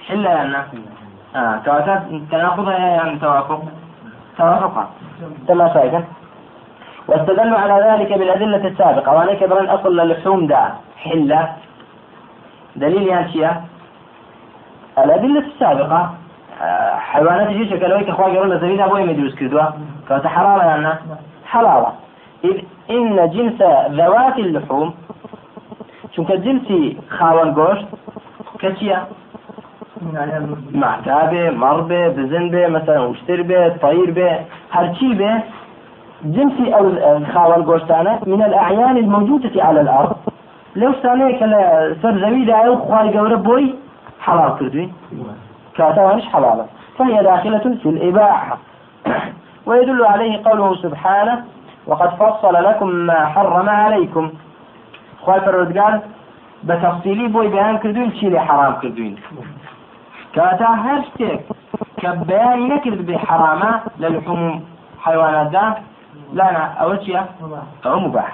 حلة 0.08 0.44
لنا. 0.44 0.66
آه 1.36 1.60
كواتات 1.64 2.02
تناقضها 2.30 2.78
يعني 2.78 3.18
توافق؟ 3.18 3.62
توافق. 4.38 4.88
تما 5.48 5.74
شايفة 5.74 6.04
واستدلوا 7.08 7.58
على 7.58 7.90
ذلك 7.90 8.12
بالأدلة 8.18 8.68
السابقة. 8.68 9.16
وأنا 9.16 9.34
كبرا 9.34 9.74
أصل 9.74 10.00
اللحوم 10.00 10.46
ده 10.46 10.72
حلة. 10.96 11.48
دليل 12.76 13.06
يعني 13.06 13.50
الأدلة 14.98 15.40
السابقة 15.40 16.10
آه، 16.62 16.96
حيوانات 16.96 17.48
جيش 17.48 17.68
كلوي 17.68 18.04
كخوا 18.04 18.24
قالوا 18.24 18.56
زبيدها 18.56 18.86
بوي 18.86 19.04
مدروس 19.04 19.34
كردوا 19.34 19.62
فهذا 20.08 20.64
يعني. 20.64 20.94
حلالة 21.46 21.92
إذ 22.44 22.56
إن 22.90 23.30
جنس 23.30 23.62
ذوات 23.90 24.38
اللحوم 24.38 24.94
چونکە 26.18 26.34
جنسی 26.44 26.98
خاوەن 27.18 27.50
گۆشت 27.58 27.86
کە 28.60 28.68
چییە 30.00 30.38
معتا 30.82 31.20
بێ 31.30 31.44
مەڕ 31.62 31.78
بێ 31.90 32.02
بزن 32.16 32.46
بێ 32.52 32.64
مەسەر 32.74 33.00
وشتر 33.10 33.40
بێ 33.48 33.60
طير 33.82 34.10
بێ 34.18 34.30
جنسي 36.24 36.74
أو 36.74 36.84
خاوەن 37.32 37.62
گۆشتانە 37.68 38.26
من 38.26 38.42
الأعيان 38.42 38.96
الموجودة 38.96 39.64
على 39.64 39.80
الأرض. 39.80 40.16
لو 40.76 40.92
شتانەیە 40.92 41.38
کە 41.38 41.46
لە 41.52 41.60
سەر 42.02 42.14
زەویدا 42.22 42.54
ئەو 42.62 42.74
گەورە 43.14 43.38
بۆی 43.46 43.74
حەڵال 44.26 44.52
کردوین 44.58 44.90
کاتەوانش 45.76 46.24
حەڵالە. 46.32 46.64
فهي 46.98 47.22
داخلة 47.22 47.64
في 47.82 47.88
الإباحة. 47.88 48.58
ويدل 49.66 50.04
عليه 50.04 50.42
قوله 50.44 50.74
سبحانه 50.74 51.44
وقد 51.86 52.10
فصل 52.20 52.54
لكم 52.68 52.88
ما 52.88 53.26
حرم 53.26 53.68
عليكم. 53.68 54.30
خواي 55.22 55.40
پەروەردگار 55.40 56.00
بتفصيلي 56.64 57.28
بوي 57.28 57.48
بيان 57.48 57.78
كردوين 57.78 58.12
شي 58.12 58.38
حرام 58.40 58.72
كردوين 58.82 59.16
كاتا 60.38 60.66
هر 60.84 61.00
شتێک 61.08 61.40
کە 62.00 62.10
بەیانی 62.28 62.66
نەکرد 62.72 63.00
بێ 63.08 63.16
حرامە 63.26 63.72
لە 64.00 64.08
لحوم 64.14 64.42
حیواناتدا 65.04 65.64
لانا 66.38 66.64
مباح. 68.04 68.32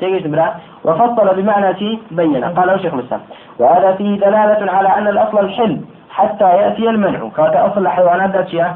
تيجي 0.00 0.28
برا. 0.28 0.46
وفصل 0.84 1.26
بمعنى 1.36 1.74
في 1.74 1.98
بين 2.10 2.44
قال 2.44 2.80
شيخ 2.82 2.94
الإسلام 2.94 3.20
وهذا 3.58 3.92
فيه 3.98 4.20
دلالة 4.24 4.72
على 4.72 4.88
أن 4.98 5.06
الأصل 5.08 5.38
الحل 5.38 5.80
حتى 6.10 6.48
يأتي 6.60 6.88
المنع. 6.90 7.20
كاتا 7.36 7.66
أصل 7.66 7.80
الحيوانات 7.86 8.30
ذات 8.30 8.48
شيء 8.48 8.66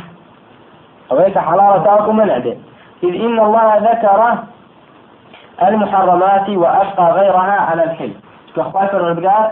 أويك 1.13 1.39
حلال 1.39 1.85
تاكو 1.85 2.13
منع 2.13 2.39
به 2.39 2.57
إذ 3.03 3.15
إن 3.27 3.39
الله 3.47 3.77
ذكر 3.89 4.21
المحرمات 5.69 6.49
وأبقى 6.49 7.07
غيرها 7.19 7.57
على 7.69 7.85
الحل. 7.85 8.13
كأخوات 8.57 8.95
الربقات 8.95 9.51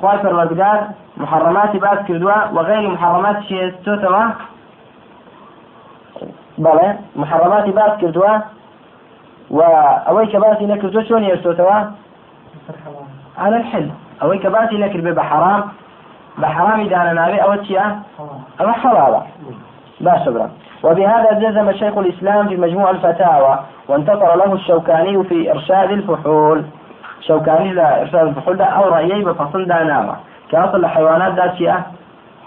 خواهي 0.00 0.18
پەروەردگار 0.24 0.78
محرماتی 1.16 1.78
باس 1.78 1.98
کردووە 2.08 2.38
و 2.54 2.58
غیری 2.68 2.86
محرمات 2.86 3.36
شێستۆتەوە 3.48 4.24
بەڵێ 6.64 6.88
محرماتی 7.16 7.72
باس 7.72 7.92
کردووە 8.00 8.32
و 9.50 9.60
ئەوەی 10.06 10.26
کە 10.32 10.38
باسی 10.44 10.66
نەکردووە 10.72 11.02
چۆن 11.08 11.22
هێشتۆتەوە 11.28 11.78
على 13.38 13.56
الحل. 13.56 13.88
ئەوەی 14.20 14.38
کە 14.42 14.48
باسی 14.54 14.78
نەکرد 14.84 15.04
بێ 15.06 15.12
بە 15.18 15.24
حرام 15.30 15.62
بە 16.40 16.46
حرامی 16.54 16.88
دانە 16.92 17.12
ناوێ 17.18 17.38
ئەوە 17.42 17.56
چییە؟ 17.66 17.86
ئەوە 18.58 18.74
حەڵاڵە 18.82 19.22
باش 20.00 20.28
برا. 20.34 20.48
وبهذا 20.84 21.30
جزم 21.42 21.72
شيخ 21.72 21.98
الإسلام 21.98 22.48
في 22.48 22.56
مجموع 22.56 22.90
الفتاوى 22.90 23.54
وانتصر 23.88 24.36
له 24.36 24.52
الشوكاني 24.52 25.24
في 25.24 25.50
إرشاد 25.52 25.90
الفحول. 25.90 26.64
ده 28.56 28.64
أو 28.64 28.88
رأيي 28.88 29.24
بفصل 29.24 29.64
ده 29.64 29.82
نامة 29.84 30.16
كأصل 30.50 30.84
الحيوانات 30.84 31.32
ده 31.32 31.54
شيء 31.54 31.74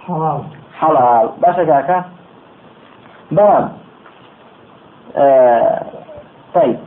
حلال. 0.08 0.42
حلال. 0.80 1.30
باشا 1.42 1.64
كاكا 1.64 2.04
بلان 3.32 3.70
آه 5.18 5.82
طيب 6.56 6.78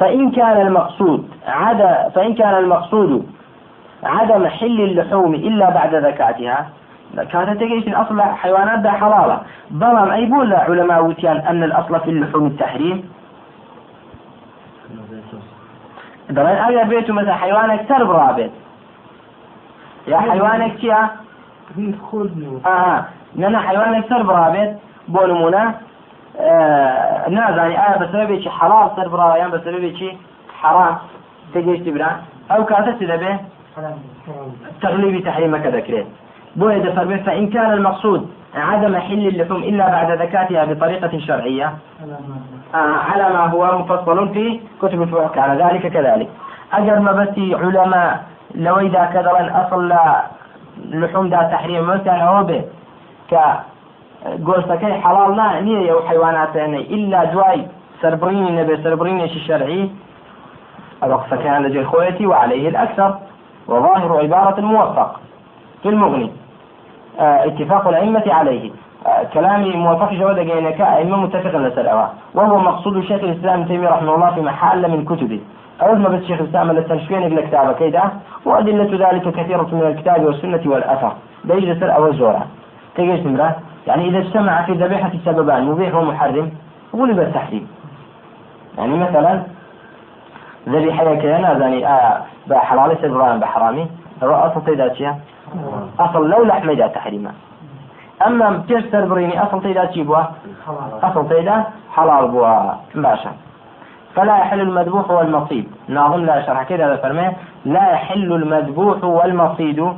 فإن 0.00 0.30
كان 0.30 0.60
المقصود 0.66 1.28
عدا 1.46 2.08
فإن 2.14 2.34
كان 2.34 2.54
المقصود 2.54 3.26
عدم 4.04 4.46
حل 4.46 4.80
اللحوم 4.80 5.34
إلا 5.34 5.70
بعد 5.70 5.94
ذكاتها 5.94 6.68
كانت 7.32 7.60
تجيش 7.60 7.94
أصل 7.94 8.20
حيوانات 8.22 8.78
ده 8.78 8.90
حلالة. 8.90 9.40
بلان 9.70 10.10
أي 10.10 10.26
بول 10.26 10.54
علماء 10.54 11.04
وتيان 11.04 11.36
أن 11.36 11.62
الأصل 11.64 12.00
في 12.00 12.10
اللحوم 12.10 12.46
التحريم. 12.46 13.08
دەڵێن 16.36 16.58
ئەگەر 16.64 16.86
بێت 16.90 17.06
و 17.10 17.16
مەسە 17.18 17.34
حیوانێک 17.42 17.80
سەر 17.88 18.02
بڕابێت 18.10 18.52
یا 20.12 20.18
حیوانێک 20.30 20.72
چییە؟ 20.80 21.02
نەنا 23.42 23.60
حیوانێک 23.68 24.04
سەر 24.10 24.22
بڕابێت 24.28 24.70
بۆ 25.12 25.22
نمونە 25.30 25.64
نازانی. 27.36 27.76
ئایا 27.82 27.96
بەسەبێکی 28.02 28.50
حەڵال 28.58 28.88
سەر 28.96 29.08
بڕاوە 29.12 29.36
یان 29.42 29.50
بەسەبێکی 29.54 30.10
حەرام 30.60 30.96
تێگەیشتی 31.52 31.90
برا؟ 31.94 32.10
ئەو 32.50 32.62
کاتە 32.70 32.92
چ 32.98 33.00
دەبێ؟ 33.12 33.32
تغليبي 34.82 35.20
تحريمك 35.28 35.66
ذكرين 35.66 36.06
بويد 36.56 36.90
فرمي 36.96 37.18
فإن 37.18 37.50
كان 37.50 37.72
المقصود 37.72 38.28
عدم 38.54 38.96
حل 38.96 39.26
اللحوم 39.26 39.62
إلا 39.62 39.88
بعد 39.88 40.10
ذكاتها 40.10 40.64
بطريقة 40.64 41.18
شرعية. 41.18 41.72
على 42.74 43.28
ما 43.34 43.46
هو 43.46 43.78
مفصل 43.78 44.28
في 44.28 44.60
كتب 44.82 45.02
الفقه. 45.02 45.40
على 45.40 45.64
ذلك 45.64 45.86
كذلك. 45.86 46.28
أجر 46.72 46.98
ما 46.98 47.12
بس 47.12 47.38
علماء 47.38 48.24
لو 48.54 48.78
إذا 48.78 49.04
كذا 49.04 49.30
أصل 49.66 49.92
لحوم 50.90 51.28
دا 51.28 51.42
تحريم 51.42 51.86
مثلا 51.86 52.24
هو 52.24 52.44
به 52.44 52.64
ك 53.30 53.34
گۆشتەکەی 54.46 55.00
حەڵال 55.04 55.30
نا 55.40 55.46
نییە 55.66 55.90
ئەو 55.90 56.00
حیواناتێنەی 56.08 56.88
ئللا 56.94 57.20
دوای 57.32 57.60
سربڕینی 58.00 58.50
نەبێ 58.58 58.74
سربڕینێکی 58.84 59.40
شەرعی 59.46 59.82
ئەوە 61.02 61.16
قسەکەیان 61.22 61.60
لەجێ 61.64 61.82
خۆیەتی 61.90 62.26
وعليه 62.30 62.68
الأكثر. 62.72 63.10
وظاهر 63.68 64.10
عبارة 64.24 64.58
الموفق 64.58 65.10
في 65.82 65.88
المغني. 65.88 66.30
اتفاق 67.18 67.88
الأئمة 67.88 68.22
عليه. 68.26 68.70
كلامي 69.34 69.76
موافق 69.76 70.12
جواد 70.12 70.38
جينك 70.38 70.80
أئمة 70.80 71.16
متفقا 71.16 71.58
لسلعوا 71.58 72.06
وهو 72.34 72.58
مقصود 72.58 73.00
شيخ 73.00 73.22
الإسلام 73.22 73.64
تيمية 73.64 73.88
رحمه 73.88 74.14
الله 74.14 74.30
في 74.30 74.40
محل 74.40 74.90
من 74.90 75.04
كتبه. 75.04 75.40
أول 75.82 75.98
ما 75.98 76.08
بس 76.08 76.22
شيخ 76.22 76.40
الإسلام 76.40 76.72
للتنشفين 76.72 77.22
إلى 77.22 77.42
كتابة 77.42 77.72
كيدا. 77.72 78.02
وأدلة 78.44 79.08
ذلك 79.08 79.28
كثيرة 79.28 79.68
من 79.72 79.82
الكتاب 79.82 80.24
والسنة 80.24 80.60
والأثر. 80.66 81.12
سر 81.80 81.96
أو 81.96 82.12
زورا 82.12 82.46
تيجي 82.94 83.22
سمرة 83.22 83.56
يعني 83.86 84.08
إذا 84.08 84.18
اجتمع 84.18 84.62
في 84.62 84.72
ذبيحة 84.72 85.10
سببان 85.24 85.64
مبيح 85.64 85.94
ومحرم 85.94 86.50
غلب 86.96 87.18
التحريم. 87.18 87.68
يعني 88.78 88.98
مثلا 88.98 89.42
ذبيحة 90.68 91.14
كيانا 91.14 91.52
يعني 91.52 91.86
آه 91.86 92.20
بحلال 92.46 92.96
سبران 93.02 93.40
بحرامي. 93.40 93.86
هو 94.24 94.34
أصل 94.34 94.60
أصل 96.00 96.30
لو 96.30 96.44
لحمة 96.44 96.74
دا 96.74 96.86
تحريما 96.86 97.32
أما 98.26 98.62
كيف 98.68 98.92
سربريني 98.92 99.42
أصل 99.42 99.62
تيدا 99.62 99.84
تجيبوا 99.84 100.22
أصل 101.02 101.28
تيدا 101.28 101.64
حلال 101.94 102.28
بوا 102.28 102.72
باشا. 102.94 103.30
فلا 104.14 104.38
يحل 104.38 104.60
المذبوح 104.60 105.10
والمصيد. 105.10 105.68
ناظم 105.88 106.24
لا 106.24 106.46
شرح 106.46 106.62
كذا 106.62 106.96
فرمه 106.96 107.32
لا 107.64 107.90
يحل 107.90 108.32
المذبوح 108.32 109.04
والمصيد. 109.04 109.94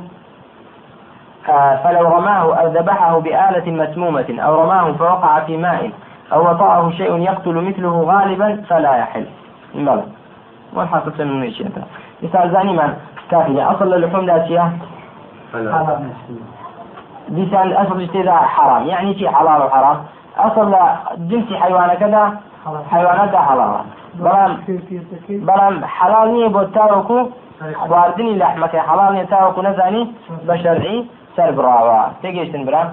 آه 1.49 1.75
فلو 1.75 2.07
رماه 2.07 2.59
أو 2.59 2.67
ذبحه 2.67 3.19
بآلة 3.19 3.71
مسمومة 3.71 4.35
أو 4.39 4.61
رماه 4.61 4.91
فوقع 4.91 5.39
في 5.39 5.57
ماء 5.57 5.91
أو 6.33 6.49
وطأه 6.49 6.91
شيء 6.91 7.17
يقتل 7.17 7.55
مثله 7.55 8.01
غالبا 8.01 8.63
فلا 8.69 8.95
يحل. 8.95 9.25
بلى. 9.75 10.03
والحاصل 10.73 11.25
من 11.25 11.43
الشيء 11.43 11.71
مثال 12.23 12.51
زاني 12.51 12.73
من 12.73 12.93
كافية. 13.31 13.71
أصل 13.71 13.93
اللحوم 13.93 14.25
ذاتية 15.55 16.13
ديسان 17.29 17.73
أصل 17.73 18.01
اجتداء 18.01 18.43
حرام. 18.55 18.87
يعني 18.87 19.13
شيء 19.13 19.29
حلال 19.31 19.61
وحرام 19.61 19.97
أصل 20.37 20.75
جنسي 21.17 21.57
حيوان 21.57 21.93
كذا 21.93 22.23
حيوانات 22.91 23.35
حلال. 23.35 23.73
بلام 24.19 24.57
بلام 25.29 25.85
حلال 25.85 26.51
تاوەکو 26.75 27.19
خواردنی 27.61 28.39
لەحمەکەی 28.41 28.81
حەڵال 28.87 29.11
نیە 29.15 29.25
تاوەکو 29.33 29.61
نەزانی 29.67 30.03
بە 30.47 30.55
شەرعی 30.63 30.97
سەر 31.35 31.49
براوە 31.57 31.99
تێگەیشتن 32.21 32.63
برا. 32.67 32.83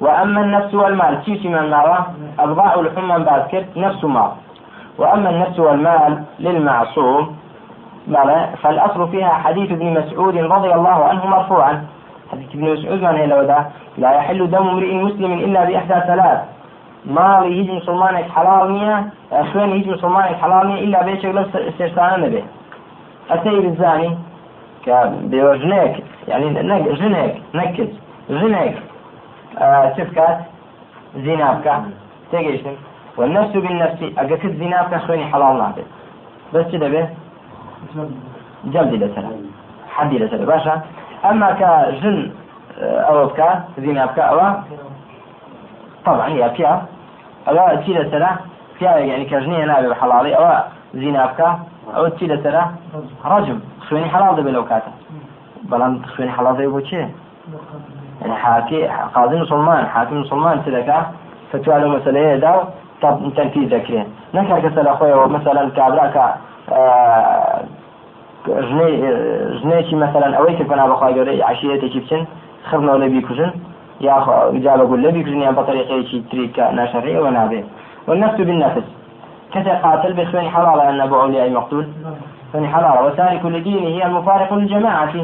وأما 0.00 0.40
النفس 0.40 0.74
والمال 0.74 1.14
تيشي 1.24 1.48
من 1.48 1.70
ماوى 1.70 1.98
أبضاء 2.38 2.74
من 3.10 3.24
باسكت 3.28 3.66
نفس 3.76 4.04
مال. 4.04 4.30
وأما 4.98 5.30
النفس 5.30 5.58
والمال 5.58 6.12
للمعصوم 6.38 7.36
فالأصل 8.62 9.08
فيها 9.08 9.28
حديث 9.28 9.70
ابن 9.72 9.86
مسعود 9.98 10.36
رضي 10.36 10.74
الله 10.74 11.04
عنه 11.04 11.26
مرفوعا. 11.26 11.84
حديث 12.32 12.48
ابن 12.54 12.72
مسعود 12.72 13.02
من 13.02 13.16
هي 13.16 13.26
لا 13.98 14.10
يحل 14.12 14.50
دم 14.50 14.68
امرئ 14.68 14.94
مسلم 14.94 15.32
إلا 15.32 15.64
بإحدى 15.64 15.94
ثلاث. 16.06 16.40
مسلمانێک 17.78 18.26
حەڵال 18.36 18.66
نییە 18.76 18.96
خوێنی 19.50 19.74
هیچ 19.78 19.86
مسلمانێک 19.94 20.36
حەڵال 20.42 20.64
نییە 20.70 20.80
إلا 20.84 21.00
نەبێ 22.24 22.42
ئەسەی 23.30 23.60
بزانی 23.66 24.10
کە 24.84 24.96
بێوە 25.30 25.54
ژنێک 25.62 25.94
یعنی 26.30 26.48
ژنێک 27.00 27.34
نەکرد 27.58 27.92
ژنێک 28.40 28.76
چ 29.94 29.98
بکات 30.08 30.38
زینا 31.24 31.48
بکە 31.56 31.74
تێگەیشتن 32.30 32.76
والنفس 33.18 33.52
بالنفس 33.64 34.00
ئەگە 34.18 34.36
کرد 34.42 34.54
زینا 34.60 34.80
بکە 34.84 34.98
خوێنی 35.04 35.26
حەڵال 35.32 35.54
نابێت 35.62 35.88
بەس 36.52 36.66
جەلدی 38.74 38.98
لەسەر 39.02 39.24
حەدی 39.94 40.18
لەسەر 40.22 40.40
باشە 40.50 40.74
ئەمما 41.24 41.50
کە 41.60 41.70
ژن 42.00 42.18
ئەوە 43.06 43.24
بکە 43.30 43.50
زینا 43.82 44.06
بکە 44.06 44.22
ئەوە 44.30 44.48
طبعا 46.04 46.28
يا 46.28 46.48
فيها 46.48 46.76
أو 47.48 47.76
تيلا 47.84 48.10
سنة 48.10 48.30
يعني 48.80 49.24
كجنية 49.24 49.64
نابي 49.64 49.88
بحلالي 49.88 50.34
أو 50.36 50.44
زينابكا 50.94 51.58
أو 51.96 52.08
تيلا 52.08 52.36
سنة 52.44 52.64
رجم. 53.24 53.60
خويني 53.88 54.08
حلال 54.08 54.36
دبي 54.36 54.50
لو 54.50 54.64
كاتا 54.64 54.92
بلان 55.62 56.04
خويني 56.16 56.32
حلال 56.32 56.54
دبي 56.56 56.66
بوشي 56.66 56.96
يعني 58.20 58.34
حاكي 58.34 58.88
قاضي 59.14 59.36
مسلمان 59.40 59.86
حاكم 59.86 60.20
مسلمان 60.20 60.64
تلك 60.64 61.06
فتوى 61.52 61.80
له 61.80 61.88
مسألة 61.88 62.36
داو 62.36 62.58
طب 63.02 63.32
تنفيذ 63.36 63.74
ذكرين. 63.74 64.06
نكر 64.34 64.60
كسل 64.60 64.86
أخويا 64.88 65.26
مثلا 65.26 65.70
كابراك 65.70 66.16
ژنێکی 69.60 69.96
مەسەرەن 70.02 70.32
ئەوەی 70.36 70.56
کە 70.58 70.64
پنا 70.70 70.84
بەخوای 70.90 71.14
گەورەی 71.16 71.42
عشیەتێکی 71.50 72.00
بچن 72.02 72.22
خبنەوە 72.70 72.98
لە 73.02 73.08
بیکوژن 73.14 73.52
يا 74.00 74.16
جاب 74.64 74.80
أقول 74.80 75.02
لبي 75.02 75.22
كرني 75.22 75.52
بطريقة 75.52 76.02
شيء 76.02 76.24
تريك 76.32 76.60
نشري 76.60 77.18
ونابه 77.18 77.64
والنفس 78.06 78.40
بالنفس 78.40 78.86
كذا 79.54 79.74
قاتل 79.74 80.12
بخواني 80.12 80.50
حلال 80.50 80.80
أن 80.80 81.00
أبو 81.00 81.24
أي 81.24 81.50
مقتول 81.50 81.86
فني 82.52 82.68
حلال 82.68 83.04
وتارك 83.04 83.44
لدينه 83.44 83.86
هي 83.86 84.06
المفارق 84.06 84.54
للجماعة 84.54 85.14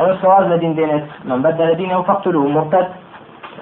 أو 0.00 0.10
السواز 0.10 0.46
لدين 0.52 0.74
دينه 0.74 1.06
من 1.24 1.42
بدل 1.42 1.74
دينه 1.74 2.02
فاقتلوه 2.02 2.48
مرتد 2.48 2.88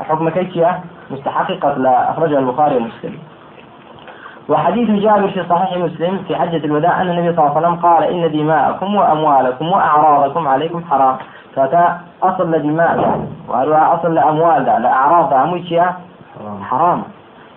حكم 0.09 0.29
كيكيا 0.29 0.81
مستحق 1.11 1.53
قتل 1.53 1.87
أخرجه 1.87 2.38
البخاري 2.38 2.77
ومسلم 2.77 3.19
وحديث 4.49 4.91
جابر 4.91 5.29
في 5.29 5.45
صحيح 5.51 5.77
مسلم 5.77 6.19
في 6.29 6.37
حجة 6.37 6.65
الوداع 6.65 7.03
أن 7.03 7.11
النبي 7.11 7.37
صلى 7.37 7.47
الله 7.47 7.57
عليه 7.57 7.67
وسلم 7.67 7.77
قال 7.77 8.05
إن 8.05 8.33
دماءكم 8.33 8.95
وأموالكم 8.95 9.67
وأعراضكم 9.73 10.49
عليكم 10.49 10.85
حرام. 10.91 11.17
فتا 11.57 11.99
أصل 12.23 12.53
لدماء 12.53 13.21
وأروع 13.49 13.95
أصل 13.95 14.15
لأموال 14.15 14.65
دا 14.65 14.79
لأعراض 14.79 15.31
دا 15.31 15.93
حرام. 16.63 17.03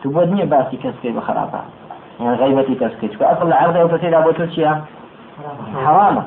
تبودني 0.04 0.46
باسي 0.46 0.78
كسكي 0.78 1.12
بخرافة 1.12 1.60
يعني 2.20 2.36
غيبتي 2.36 2.76
كسكي. 2.76 3.08
فأصل 3.08 3.50
لعرض 3.50 3.76
وكثير 3.76 4.20
أبو 4.20 4.32
تشيا 4.32 4.82
حرامة. 5.86 6.24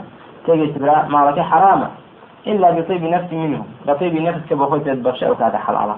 تيجي 0.46 0.66
تبرا 0.66 1.02
مالك 1.08 1.40
حرامة. 1.40 1.88
إلا 2.46 2.70
بطيب 2.70 3.04
نفس 3.04 3.32
منه 3.32 3.64
بطيب 3.86 4.22
نفس 4.22 4.38
كبخوت 4.50 4.80
تدبخش 4.80 5.24
أو 5.24 5.34
كذا 5.34 5.58
حلالة. 5.66 5.96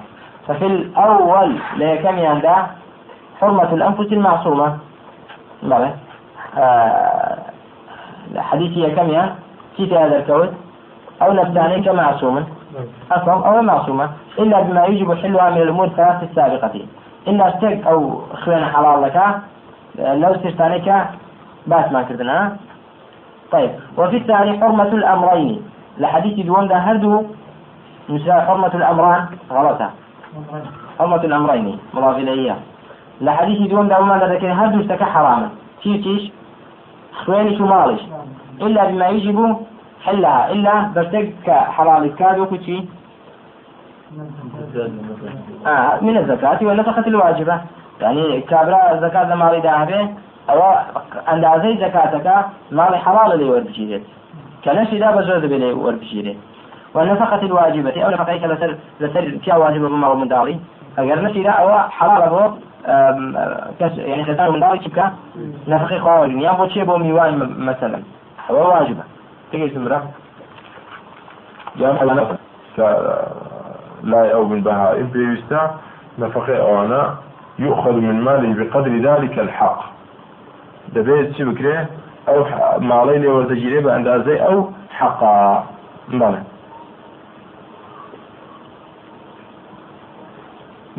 ففي 0.49 0.67
الأول 0.67 1.57
لكم 1.77 2.19
ينده 2.19 2.57
حرمة 3.41 3.73
الأنفس 3.73 4.13
المعصومة. 4.13 4.79
بلى. 5.63 5.91
آه 6.59 7.39
حديثي 8.37 8.91
كم 8.91 9.11
يا؟ 9.11 9.35
كيف 9.77 9.93
هذا 9.93 10.17
الكود 10.17 10.55
أو 11.23 11.33
نفساني 11.33 11.83
كمعصوم 11.83 12.45
أصلا 13.13 13.47
أو 13.47 13.63
معصومة. 13.63 14.11
إلا 14.39 14.61
بما 14.61 14.85
يجب 14.87 15.15
حلها 15.15 15.51
من 15.51 15.63
الأمور 15.63 15.87
الثلاث 15.87 16.23
السابقة. 16.23 16.81
إلا 17.29 17.49
اشتك 17.49 17.87
أو 17.87 18.23
خوين 18.45 18.65
حلال 18.65 19.03
لك 19.03 19.17
لو 19.99 20.35
سرتانك 20.43 21.09
باس 21.67 21.93
ما 21.93 22.03
كردنا. 22.03 22.57
طيب. 23.53 23.71
وفي 23.97 24.17
الثاني 24.17 24.61
حرمة 24.61 24.89
الأمرين. 24.89 25.63
لحديث 25.99 26.47
دون 26.47 26.69
ده 26.69 26.77
هردو 26.77 27.23
حرمة 28.29 28.75
الأمران. 28.75 29.27
غلطة. 29.51 29.91
حرمة 30.99 31.23
الأمرين. 31.25 31.79
مضاف 31.95 32.17
إليه. 32.17 32.57
لحديث 33.21 33.71
دون 33.71 33.89
ده 33.89 34.01
ما 34.01 34.19
ذكر 34.19 34.53
هردو 34.53 34.81
اشتكى 34.81 35.05
حراما 35.05 35.49
كيف 35.83 36.05
تيش 36.05 36.31
خوينش 37.25 37.61
ومالش 37.61 38.03
إلا 38.63 38.85
بما 38.85 39.09
يجب 39.09 39.57
حلها 40.05 40.53
إلا 40.53 40.75
برتك 40.95 41.51
حلال 41.51 42.15
كاد 42.17 42.39
وكتشي 42.39 42.79
آه 45.67 45.99
من 46.01 46.17
الزكاة 46.17 46.59
والنفقة 46.63 47.07
الواجبة. 47.07 47.61
يعني 48.01 48.41
كابرا 48.41 49.01
زكاة 49.01 49.35
مالي 49.35 49.61
داهبه 49.61 50.09
أو 50.51 50.61
أندازي 51.33 51.77
زكاتك 51.77 52.27
مالي 52.71 52.99
حلال 52.99 53.39
لي 53.39 53.45
وربشيرت 53.45 54.03
كنشي 54.65 54.99
دا 54.99 55.11
بزرد 55.17 55.45
بلي 55.47 55.73
وربشيرت 55.73 56.37
والنفقة 56.95 57.43
الواجبة 57.43 58.03
أو 58.05 58.11
نفقة 58.11 58.47
لسر 58.47 58.77
لسر 59.01 59.31
كيا 59.45 59.55
واجبة 59.55 59.89
بمرو 59.89 60.15
من 60.15 60.29
داري 60.29 60.61
أجر 60.99 61.23
نشي 61.23 61.43
دا 61.43 61.51
أو 61.51 61.79
حلال 61.79 62.23
أبو 62.23 62.41
يعني 63.99 64.51
من 64.51 64.61
داري 64.61 64.79
كبكا 64.79 65.13
نفقة 65.69 65.99
خواجب 65.99 66.39
يا 66.39 66.53
بو 66.53 66.67
تشي 66.67 66.85
بو 66.85 66.97
ميوان 66.97 67.55
مثلا. 67.59 68.03
أو 68.51 68.69
واجبة. 68.71 69.03
تيجي 69.53 69.69
تمرة. 69.69 70.11
جامع 71.77 72.03
لا 74.03 74.35
أو 74.35 74.45
من 74.45 74.61
بهائم 74.61 75.07
بيستا 75.07 75.75
نفقة 76.19 76.57
أو 76.57 76.85
أنا 76.85 77.15
يؤخذ 77.59 77.93
من 77.93 78.21
ماله 78.21 78.65
بقدر 78.65 78.97
ذلك 78.99 79.39
الحق. 79.39 79.95
دەبێت 80.95 81.29
چی 81.37 81.43
بکرێ 81.49 81.77
ئەو 82.29 82.41
ماڵی 82.91 83.19
لێ 83.23 83.31
وەرتەگیرێ 83.35 83.81
بە 83.85 83.91
ئەندازەی 83.95 84.39
ئەو 84.45 84.59
حەقا 84.99 85.35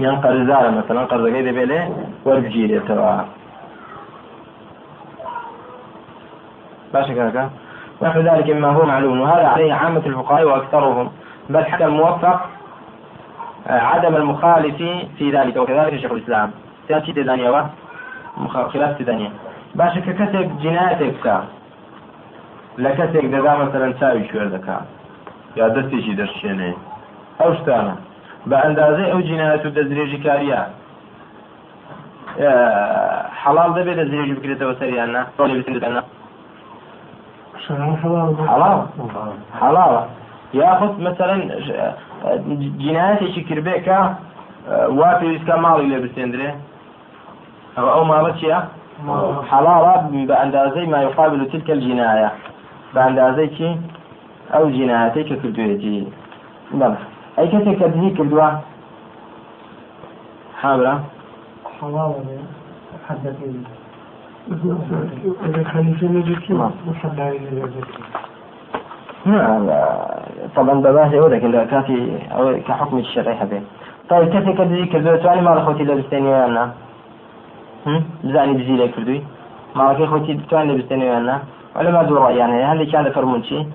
یان 0.03 0.15
قەرزدارە 0.23 0.69
مەسەڵەن 0.77 1.05
قەرزەکەی 1.11 1.43
دەبێت 1.47 1.67
لێ 1.71 1.81
وەربگیرێتەوە 2.25 3.13
باشا 6.93 7.13
كذا. 7.13 7.43
ونحو 8.01 8.19
ذلك 8.29 8.47
مما 8.49 8.71
هو 8.77 8.85
معلوم 8.91 9.21
وهذا 9.21 9.47
عليه 9.53 9.73
عامة 9.73 10.03
الفقهاء 10.05 10.43
وأكثرهم. 10.49 11.07
بل 11.49 11.63
حتى 11.71 11.85
الموفق 11.85 12.39
عدم 13.91 14.15
المخالف 14.15 14.77
في 15.17 15.25
ذلك 15.35 15.55
وكذلك 15.57 15.93
شيخ 16.01 16.11
الإسلام. 16.11 16.49
تأتي 16.87 17.11
تدانية 17.13 17.65
خلاف 18.73 18.97
تدانية 18.99 19.31
باشە 19.79 19.99
کە 20.05 20.13
کەسێک 20.19 20.47
جنایەتێک 20.63 21.11
بکە 21.15 21.37
لە 22.83 22.91
کەسێک 22.97 23.25
دەدا 23.35 23.53
مەسەرەن 23.61 23.93
چاوی 23.99 24.27
شوێر 24.29 24.47
دەکات 24.55 24.85
یا 25.59 25.65
دەستێکی 25.75 26.13
دەشێنێ 26.19 26.71
ئەو 27.39 27.51
بە 28.49 28.55
ئەندازەی 28.63 29.11
ئەو 29.11 29.21
جینایەت 29.27 29.63
و 29.65 29.69
دەزرێژی 29.77 30.19
کاریە. 30.25 30.61
حەڵال 33.41 33.71
دەبێت 33.77 33.97
دەزرێژ 34.01 34.29
بکرێتەوە 34.37 34.73
سەریاننا 34.79 35.21
بتنا 35.37 36.01
حەڵاڵ 38.49 38.79
حەڵاڵە 39.59 40.01
یاخود 40.61 40.93
مەسەرەن 41.05 41.41
جینایەتێکی 42.83 43.41
کردبێکە 43.49 43.99
وا 44.99 45.09
پێویستکە 45.19 45.55
ماڵی 45.63 45.87
لێ 45.91 45.97
بسێندرێ. 46.05 46.49
ئەو 47.77 47.87
ئەو 47.93 48.03
ماڵە 48.11 48.31
چیە 48.39 48.57
حەڵاڵات 49.49 50.01
بە 50.29 50.35
ئەندازەی 50.41 50.87
مایقابل 50.93 51.39
و 51.41 51.49
تلکە 51.51 51.75
جینایە. 51.83 52.29
بە 52.93 52.99
ئەندازەی 53.05 53.49
چی؟ 53.55 53.69
ئەو 54.53 54.65
جینایەتێک 54.75 55.25
کە 55.29 55.35
کردوێتی. 55.41 55.97
بەڵە 56.79 56.99
حلال 61.81 62.13
حدث 63.07 63.35
إذا 65.45 65.63
كان 65.63 65.93
في 65.99 66.07
نجد 66.07 66.39
طبعا 70.55 70.73
بباهي 70.73 71.19
أو 71.19 71.27
لكن 71.27 71.65
كافي 71.65 72.17
أو 72.31 72.59
كحكم 72.67 72.97
الشرعي 72.97 73.35
حبيب 73.35 73.63
طيب 74.09 74.29
كيف 74.29 74.49
كدهي 74.49 74.85
كردوا 74.85 75.17
سؤالي 75.23 75.41
ما 75.41 75.51
رخوتي 75.51 75.83
لبستيني 75.83 76.27
وأنا 76.27 76.71
بزاني 78.23 78.53
بزي 78.53 78.75
لك 78.77 78.95
فردوي 78.95 79.21
ما 79.75 80.07
خوتي 80.07 80.39
توان 80.49 80.77
بستنيوانا 80.77 81.41
ولا 81.75 81.91
ما 81.91 82.03
دور 82.03 82.31
يعني 82.31 82.63
هل 82.63 82.91
كان 82.91 83.11
فرمون 83.11 83.43
شيء؟ 83.43 83.65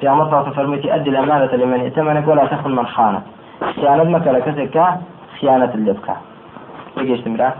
في 0.00 0.08
عمر 0.08 0.30
صلى 0.30 0.54
فرميتي 0.54 0.94
أدي 0.94 1.10
الأمانة 1.10 1.52
لمن 1.52 1.80
ائتمنك 1.80 2.28
ولا 2.28 2.46
تخن 2.46 2.70
من 2.70 2.86
خانك. 2.86 3.22
خيانة 3.76 4.04
مكة 4.04 4.32
لكسك 4.32 4.76
خيانة 5.40 5.70
اللبكة 5.74 6.16
بقيش 6.96 7.20
تمرا 7.20 7.52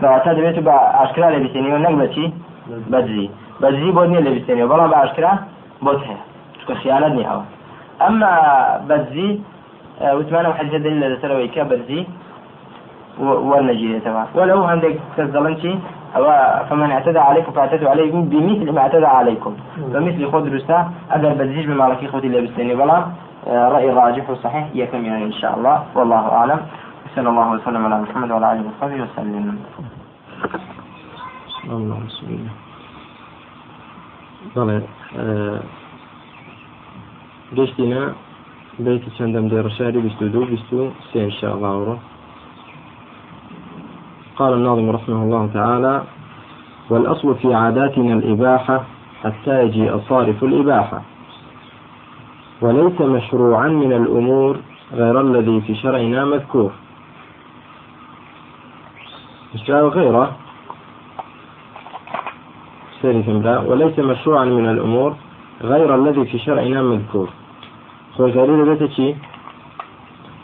كواتا 0.00 0.32
دبيتو 0.32 0.60
بأشكرا 0.60 1.30
لبستنيو 1.30 1.76
نقبتي 1.78 2.32
بجزي 2.92 3.30
بجزي 3.60 3.90
بودني 3.90 4.20
لبستنيو 4.20 4.68
بلا 4.68 4.86
بأشكرا 4.86 5.32
بوتها 5.82 6.16
خيانة 6.82 7.08
نهاوة 7.08 7.44
أما 8.06 8.30
بجزي 8.88 9.38
وتمانى 10.16 10.48
وحجة 10.48 10.76
دليل 10.76 11.12
لسروي 11.12 11.48
كبجزي 11.48 12.06
والنجية 13.20 13.98
تمام 13.98 14.26
ولو 14.34 14.64
عندك 14.64 14.94
كالظلمتي 15.16 15.72
أو 15.72 15.78
فمن 16.68 16.90
اعتدى 16.90 17.18
عليكم 17.18 17.52
فاعتدوا 17.52 17.90
عليه 17.90 18.12
بمثل 18.12 18.72
ما 18.72 18.80
اعتدى 18.80 19.06
عليكم. 19.06 19.52
فمثل 19.92 20.22
خذ 20.32 20.44
رسا 20.54 20.78
أقل 21.10 21.34
بزيج 21.34 21.66
بما 21.66 21.84
لك 21.84 22.10
خذ 22.10 22.24
الله 22.24 22.40
بالسنة 22.40 22.74
بلا 22.74 22.98
رأي 23.46 23.90
راجح 23.90 24.30
وصحيح 24.30 24.66
يكم 24.74 25.04
يعني 25.04 25.24
إن 25.24 25.32
شاء 25.32 25.52
الله. 25.56 25.76
والله 25.94 26.24
أعلم. 26.38 26.60
صلى 27.16 27.28
الله 27.28 27.50
وسلم 27.50 27.82
على 27.86 27.96
محمد 28.02 28.30
وعلى 28.30 28.46
آله 28.52 28.62
وصحبه 28.68 29.02
وسلم. 29.02 29.58
اللهم 31.68 32.08
صل 32.08 32.32
بەڵێ 34.54 34.78
گەشتینە 37.56 38.02
بیتی 38.84 39.10
چەندەم 39.16 39.46
دێڕشاری 39.50 40.00
بیست 40.06 40.22
و 40.22 40.28
دوو 40.34 40.44
بیست 40.52 40.72
و 40.72 40.90
سێ 41.10 41.18
انشاءڵاوڕۆ 41.28 41.96
قال 44.38 44.52
الناظم 44.52 44.90
رحمه 44.90 45.22
الله 45.22 45.50
تعالى 45.54 46.02
والأصل 46.90 47.34
في 47.34 47.54
عاداتنا 47.54 48.14
الإباحة 48.14 48.84
حتى 49.22 49.62
يجيء 49.62 50.00
صارف 50.08 50.44
الإباحة. 50.44 51.02
وليس 52.60 53.00
مشروعا 53.00 53.68
من 53.68 53.92
الأمور 53.92 54.56
غير 54.92 55.20
الذي 55.20 55.60
في 55.60 55.74
شرعنا 55.74 56.24
مذكور. 56.24 56.70
مشروع 59.54 59.80
غيره. 59.80 60.36
وليس 63.66 63.98
مشروعا 63.98 64.44
من 64.44 64.66
الأمور 64.70 65.16
غير 65.62 65.94
الذي 65.94 66.24
في 66.24 66.38
شرعنا 66.38 66.82
مذكور. 66.82 67.28
غريب 68.18 68.68
بيتشي 68.68 69.14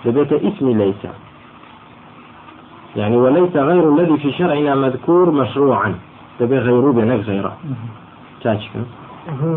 دبيت 0.04 0.32
اسم 0.32 0.66
ليس. 0.70 1.23
يعني 2.96 3.16
وليس 3.16 3.56
غير 3.56 3.94
الذي 3.94 4.16
في 4.16 4.32
شرعنا 4.32 4.74
مذكور 4.74 5.30
مشروعا. 5.30 5.94
دبي 6.40 6.58
غيره 6.58 6.92
بينك 6.92 7.20
غيره. 7.24 7.56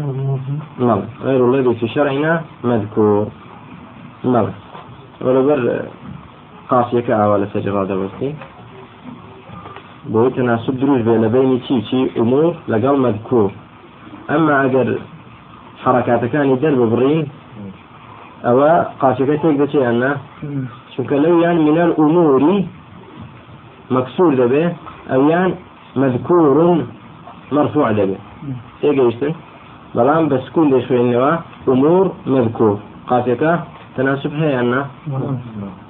الموجود 0.10 0.60
نعم. 0.80 1.02
غير 1.24 1.50
الذي 1.50 1.76
في 1.76 1.88
شرعنا 1.88 2.42
مذكور. 2.64 3.28
نعم. 4.24 4.50
ولبر 5.22 5.82
قاسية 6.70 7.00
كأول 7.00 7.48
سجرة 7.54 7.84
دوستي. 7.84 8.36
بۆی 10.14 10.30
تەناسب 10.36 10.76
دروست 10.82 11.04
بێ 11.08 11.16
لە 11.24 11.30
بینی 11.36 11.60
چی 11.88 12.00
ئومور 12.16 12.54
لەگەڵ 12.72 12.96
مەذکور 13.06 13.50
ئەمما 14.30 14.54
ئەگەر 14.64 14.88
حرکاتەکانی 15.84 16.58
دەر 16.64 16.74
ببڕین 16.82 17.26
ئەوە 18.48 18.72
قاچەکە 19.02 19.36
تێک 19.42 19.56
دەچێت 19.62 19.84
ئەنا 19.88 20.12
چونکە 20.94 21.16
لەویان 21.24 21.58
منەر 21.68 21.90
ئوموری 22.00 22.58
مەکسور 23.96 24.32
دەبێ 24.42 24.64
ئەویان 25.12 25.52
مذکور 26.02 26.46
مرفوع 27.52 27.88
دەبێ 28.00 28.18
تێگەیشتن 28.82 29.34
بەڵام 29.96 30.24
بە 30.32 30.38
سکون 30.46 30.68
دەشوێنەوە 30.74 31.32
ئومور 31.68 32.06
مذکور 32.34 32.76
قاچەکە 33.10 33.54
تناسب 33.96 34.32
هەیە 34.42 34.56
ئەنا 34.60 34.82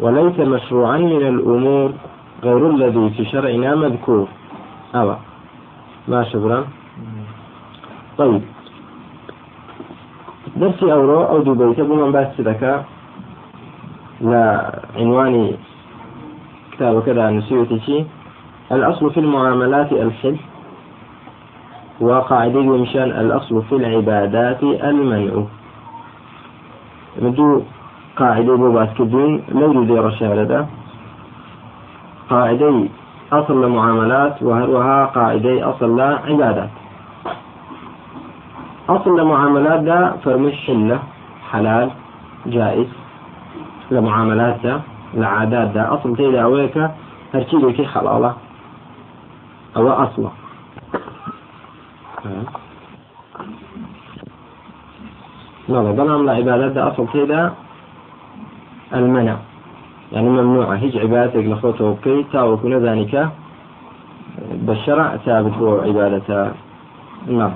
وليس 0.04 0.38
مشروعا 0.54 0.98
من 1.14 1.24
الأمور 1.34 1.90
غير 2.46 2.64
الذي 2.74 3.06
في 3.16 3.24
شرعنا 3.32 3.72
مذكور. 3.76 4.28
أو 4.96 5.16
ما 6.08 6.24
شبرا 6.24 6.66
طيب. 8.18 8.42
درسي 10.56 10.94
أورو 10.94 11.24
أو 11.24 11.40
دبيت 11.42 11.80
بمن 11.80 12.12
بس 12.12 12.42
ذكاء 12.42 12.86
لا 14.22 14.46
عنوان 14.96 15.58
كتاب 16.78 17.04
كذا 17.04 17.30
نسيوتي 17.30 18.06
الأصل 18.72 19.12
في 19.14 19.20
المعاملات 19.20 19.92
الحل 19.92 20.38
وقاعدة 22.00 22.62
مشان 22.62 23.04
الأصل 23.04 23.64
في 23.70 23.76
العبادات 23.76 24.64
المنع. 24.64 25.44
مدو 27.22 27.62
قاعدة 28.18 28.56
بوباس 28.56 28.90
كدين 28.98 29.44
لو 29.50 29.84
دي 29.84 30.00
رشالة 30.00 30.68
قاعدة 32.30 32.84
أصل 33.34 33.66
لمعاملات 33.66 34.44
وهروها 34.44 35.06
قاعدة 35.06 35.70
أصل 35.70 35.98
لعبادات 35.98 36.70
أصل 38.90 39.20
لمعاملات 39.20 39.80
ده 39.80 40.12
فرمش 40.24 40.54
حلة 40.68 41.00
حلال 41.52 41.90
جائز. 42.46 42.88
لمعاملات 43.92 44.58
ده 44.64 44.80
لعادات 45.14 45.68
ده 45.68 45.94
أصل 45.94 46.18
تيدا 46.18 46.44
أويك 46.44 46.78
هرشي 47.34 47.56
لكي 47.56 47.86
حلالة 47.86 48.36
أو 49.78 49.90
أصله 49.90 50.32
نعم 55.70 55.92
بلام 55.92 56.26
لعبادات 56.26 56.72
ده 56.72 56.88
أصل 56.88 57.08
تيدا 57.08 57.54
المنع. 58.94 59.38
يعني 60.12 60.30
ممنوعة 60.30 60.76
هيج 60.76 60.98
عبادتك 60.98 61.46
لخوته 61.46 61.86
وكي 61.86 62.26
تاوك 62.34 62.66
ذلك 62.66 63.30
بالشرع 64.52 65.18
ثابت 65.18 65.54
هو 65.54 65.80
عبادة 65.80 66.52
نعم. 67.28 67.52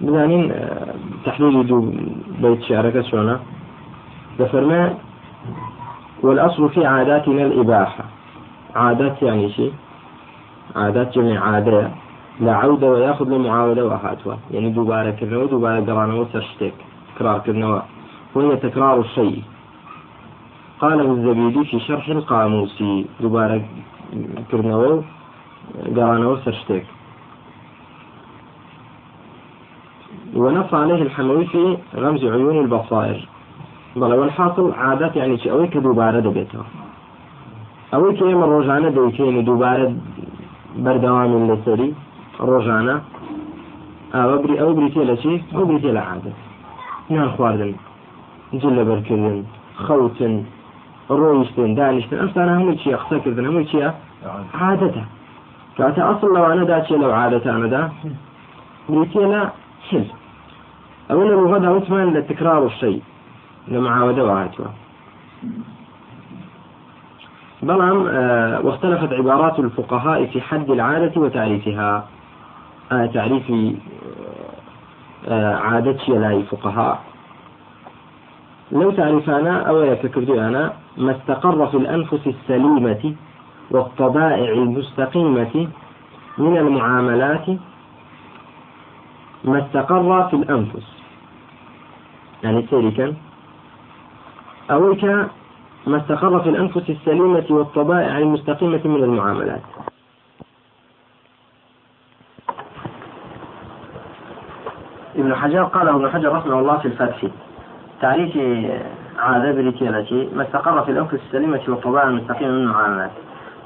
بزانين 0.00 0.52
تحليل 1.24 1.66
دو 1.66 1.92
بيت 2.42 2.62
شعرك 2.62 3.00
شونا 3.10 3.40
دفرما 4.38 4.94
والأصل 6.22 6.68
في 6.70 6.86
عاداتنا 6.86 7.42
الإباحة. 7.42 8.04
عادات 8.76 9.22
يعني 9.22 9.50
شيء؟ 9.50 9.72
عادات 10.76 11.14
جميع 11.14 11.40
عادة. 11.44 11.90
لا 12.40 12.54
عودة 12.56 12.86
ويأخذ 12.86 13.28
لمعاودة 13.28 13.84
وهاتوا 13.86 14.34
يعني 14.50 14.70
دوبارة 14.70 15.10
كرنوا 15.10 15.46
دوبارة 15.46 15.80
قرانا 15.80 16.14
وسرشتك. 16.14 16.74
تكرار 17.14 17.38
كرنوا 17.38 17.80
وهي 18.34 18.56
تكرار 18.56 19.00
الشيء. 19.00 19.42
قاله 20.80 21.12
الزبيدي 21.12 21.64
في 21.64 21.80
شرح 21.80 22.08
القاموس 22.08 22.82
دوبارة 23.20 23.62
كرنوا 24.50 25.02
قرانا 25.96 26.26
وسرشتك. 26.26 26.86
ونص 30.34 30.74
عليه 30.74 31.02
الحموي 31.02 31.46
في 31.46 31.78
غمز 31.96 32.24
عيون 32.24 32.60
البصائر. 32.60 33.28
بل 33.96 34.12
والحاصل 34.14 34.72
عادات 34.72 35.16
يعني 35.16 35.38
شيء 35.38 35.52
أوي 35.52 35.66
كدوبارة 35.66 36.20
دبيتها 36.20 36.64
أوي 37.94 38.12
كيما 38.16 38.44
الرجانة 38.44 38.88
ديكين 38.88 39.44
دوبارة 39.44 39.92
بردوام 40.84 41.32
لسري 41.50 41.94
ڕۆژانە 42.38 42.96
ئاوە 44.14 44.36
بری 44.42 44.54
ئەو 44.60 44.70
بریتێ 44.78 45.02
لە 45.10 45.16
چی؟ 45.22 45.32
ئەو 45.54 45.64
بریتێ 45.68 45.90
لە 45.96 46.02
عادە 46.08 46.32
نان 47.10 47.28
خواردن 47.34 47.72
جل 48.60 48.72
لە 48.78 48.84
بەرکردن 48.88 49.38
خەوتن 49.84 50.34
ڕۆیشتن 51.18 51.70
دانیشتن. 51.78 52.16
ئەمسانە 52.20 52.52
هەموو 52.58 52.78
چیە؟ 52.80 52.96
قسەکردن 53.02 53.44
هەموو 53.48 53.68
چیە؟ 53.70 53.88
عادەتە. 54.60 55.04
کاتە 55.76 56.02
ئەسڵ 56.08 56.30
لەوانەدا 56.36 56.78
چێ 56.86 56.96
لەو 57.02 57.12
عادەتانەدا؟ 57.20 57.82
بریتێ 58.88 59.24
لە 59.32 59.42
حل 59.88 60.06
ئەوە 61.08 61.24
لە 61.28 61.34
ڕوغەدا 61.40 61.68
وتمان 61.76 62.08
لە 62.16 62.20
تکرار 62.30 62.62
الشيء 62.70 63.00
لە 63.02 63.15
معاودە 63.68 64.22
وهاتوە 64.28 64.68
بلام 67.62 67.98
واختلفت 68.64 69.12
عبارات 69.12 69.58
الفقهاء 69.58 70.26
في 70.26 70.40
حد 70.40 70.70
العادة 70.70 71.20
وتعريفها. 71.20 72.04
آه 72.92 73.06
تعريف 73.06 73.52
آه 75.28 75.54
عادتي 75.54 76.12
لا 76.12 76.42
فقهاء 76.42 77.02
لو 78.72 78.90
تعرفانا 78.90 79.68
أو 79.68 79.82
يفكر 79.82 80.46
أنا 80.48 80.72
ما 80.96 81.12
استقر 81.16 81.66
في 81.66 81.76
الأنفس 81.76 82.26
السليمة 82.26 83.14
والطبائع 83.70 84.52
المستقيمة 84.52 85.68
من 86.38 86.56
المعاملات 86.56 87.48
ما 89.44 89.58
استقر 89.58 90.28
في 90.28 90.36
الأنفس. 90.36 90.86
يعني 92.44 92.66
سيركا 92.70 93.14
أويك 94.70 95.04
ما 95.86 95.96
استقر 95.96 96.40
في 96.40 96.48
الأنفس 96.48 96.90
السليمة 96.90 97.44
والطبائع 97.50 98.18
المستقيمة 98.18 98.80
من 98.84 99.04
المعاملات. 99.04 99.60
ابن 105.16 105.34
حجر 105.34 105.64
قال 105.64 105.88
ابن 105.88 106.10
حجر 106.10 106.32
رحمه 106.32 106.58
الله 106.58 106.78
في 106.78 106.88
الفتح 106.88 107.24
تعريف 108.00 108.36
عادة 109.18 109.52
بريتيلتي 109.52 110.28
ما 110.34 110.42
استقر 110.42 110.82
في 110.82 110.90
الأنفس 110.90 111.14
السليمة 111.14 111.60
والطبائع 111.68 112.08
المستقيمة 112.08 112.50
من 112.50 112.62
المعاملات. 112.62 113.10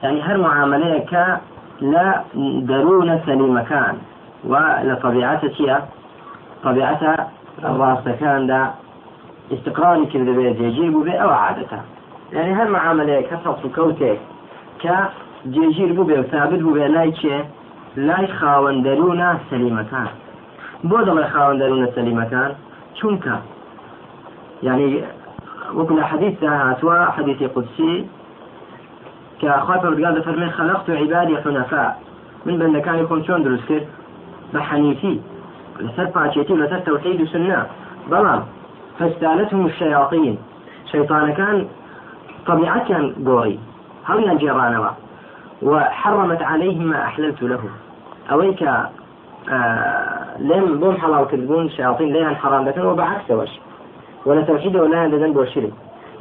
يعني 0.03 0.23
هر 0.23 0.37
معاملة 0.37 0.99
ك 0.99 1.41
لا 1.81 2.25
درون 2.63 3.21
سليمة 3.27 3.63
كان 3.63 3.99
ولطبيعتها 4.45 5.89
طبيعتها 6.65 7.31
الراس 7.65 8.05
كان 8.21 8.47
دا 8.47 8.71
استقراري 9.53 10.07
كذا 10.07 10.33
بيت 10.33 10.61
يجيب 10.61 10.93
به 10.93 11.13
أو 11.13 11.31
عادته 11.31 11.81
يعني 12.33 12.53
هر 12.55 12.69
معاملة 12.71 13.21
كسر 13.21 13.55
كوتك 13.75 14.19
ك 14.83 14.87
جيجير 15.47 15.93
بو 15.93 16.05
بێ 16.05 16.23
ثابت 16.33 16.61
بوو 16.61 16.75
بێ 16.75 16.87
لای 16.97 17.13
چێ 17.13 17.37
لای 17.97 18.27
خاوەن 18.39 18.77
دەروونە 18.87 19.31
سەلیمەکان 19.51 20.09
بۆ 20.89 20.99
دەڵێ 21.07 21.27
خاوەن 21.33 21.57
دەروونە 21.63 21.89
سەلیمەکان 21.97 22.51
چونکە 22.99 23.37
يعني 24.63 25.05
وكل 25.75 26.03
حديث 26.03 26.45
هاتوا 26.45 27.05
حديث 27.05 27.43
قدسي. 27.43 28.07
كأخوات 29.43 29.81
پروردگار 29.81 30.21
فرمي 30.21 30.51
خلقت 30.51 30.91
عبادي 30.91 31.37
حنفاء. 31.37 32.01
من 32.47 32.59
بند 32.59 32.77
كان 32.79 32.99
يكون 32.99 33.25
شون 33.25 33.43
دروس 33.43 33.65
كرد 33.69 33.87
بحنيفي. 34.55 35.21
لسر 35.81 36.05
باشيتي 36.05 36.53
لسر 36.53 36.79
توحيد 36.79 37.25
سنة 37.25 37.67
بلام 38.11 38.43
فاستالتهم 39.01 39.67
الشياطين. 39.67 40.39
شيطان 40.93 41.33
كان 41.33 41.67
طبيعة 42.47 42.89
كان 42.89 43.15
قوري 43.27 43.59
هل 44.05 44.25
ينجرانوا 44.25 44.91
وحرمت 45.63 46.43
عليهم 46.43 46.83
ما 46.83 47.05
أحللت 47.05 47.43
لهم. 47.43 47.71
أويك 48.33 48.63
آه 48.63 50.39
لم 50.39 50.79
بوم 50.81 50.97
حلال 50.97 51.27
كذبون 51.29 51.71
شياطين 51.71 52.13
ليها 52.13 52.35
حرام 52.35 52.69
لكن 52.69 52.81
وبعكس 52.81 53.31
وش؟ 53.31 53.49
ولا 54.27 54.43
توحيد 54.43 54.77
ولا 54.77 55.09
ذنب 55.09 55.37
وشرك 55.37 55.73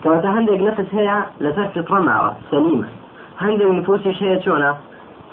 كما 0.03 0.39
هندق 0.39 0.53
نفس 0.53 0.93
هي 0.93 1.23
لتفت 1.41 1.91
رمعة 1.91 2.37
سليمة. 2.51 2.87
هندق 3.39 3.65
نفوس 3.65 4.07
شيء 4.07 4.41
شونا 4.41 4.77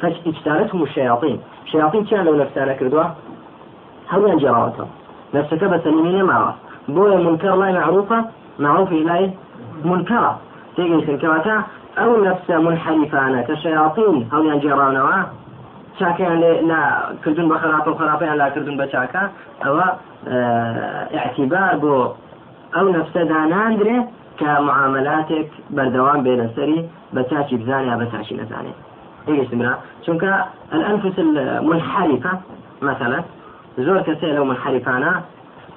فاجتالتهم 0.00 0.82
الشياطين. 0.82 1.40
الشياطين 1.64 2.04
كان 2.04 2.24
لو 2.24 2.34
نفسنا 2.36 2.72
كردوا؟ 2.72 3.04
هل 4.08 4.28
ينجراوتها 4.28 4.88
نفسك 5.34 5.64
بس 5.64 5.80
سليمين 5.80 6.24
معه 6.24 6.56
بويا 6.88 7.18
منكر 7.18 7.54
لا 7.56 7.72
معروفة؟ 7.72 8.24
معروف 8.58 8.92
إليه 8.92 9.30
منكرة. 9.84 10.38
تيجي 10.76 11.16
كواتا 11.16 11.62
أو 11.98 12.24
نفس 12.24 12.50
منحرفانة 12.50 13.42
كشياطين. 13.42 14.28
أو؟ 14.32 14.44
ينجرانوا 14.44 15.24
چاکیان 15.98 16.40
لێ 16.40 16.52
لا 16.70 16.82
کردن 17.24 17.48
بە 17.48 17.56
خراپ 17.62 17.88
و 17.88 17.94
خراپیان 17.94 18.36
لا 18.36 18.50
کردن 18.50 18.76
بە 18.80 18.86
چاکە 18.92 19.22
ئەوە 19.64 19.86
اعتیبار 21.20 21.72
بۆ 21.82 21.94
ئەو 22.74 22.86
نفسە 22.96 23.22
داناندرێ 23.32 23.98
کە 24.40 24.50
معاملاتێک 24.68 25.48
بەردەوام 25.76 26.20
بێ 26.24 26.34
لەسەری 26.40 26.80
بە 27.14 27.22
چاچی 27.30 27.56
بزانێ 27.60 27.94
بە 28.00 28.06
چاچی 28.12 28.34
نەزانێت 28.40 28.78
الأنفس 30.76 31.18
المنحرفة 31.18 32.32
مثلا 32.82 33.18
زور 33.78 33.98
لو 34.36 34.44
منحرفانا 34.44 35.12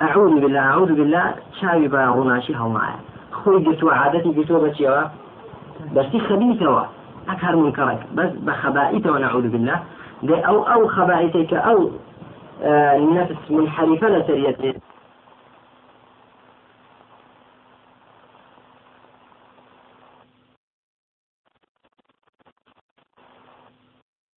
أعوذ 0.02 0.40
بالله 0.40 0.60
أعوذ 0.60 0.94
بالله. 0.94 1.34
شاوي 1.62 1.88
بغناشي 1.88 2.56
هوايا 2.56 3.00
خوي 3.32 3.66
قلتوا 3.66 3.94
عادتي 3.94 4.30
قلتوا 4.30 4.68
بشيوا 4.68 5.04
بس 5.96 6.06
خبيثة 6.30 6.86
أكثر 7.30 7.56
منكرك 7.56 8.00
بس 8.14 8.30
بخبائثة 8.32 9.12
ونعوذ 9.12 9.48
بالله. 9.50 9.80
أو 10.24 10.64
أو 10.64 10.88
خبائثك 10.88 11.54
أو 11.54 11.90
آه 12.64 12.98
نفس 12.98 13.52
منحرفة 13.52 14.10
لسريته 14.10 14.74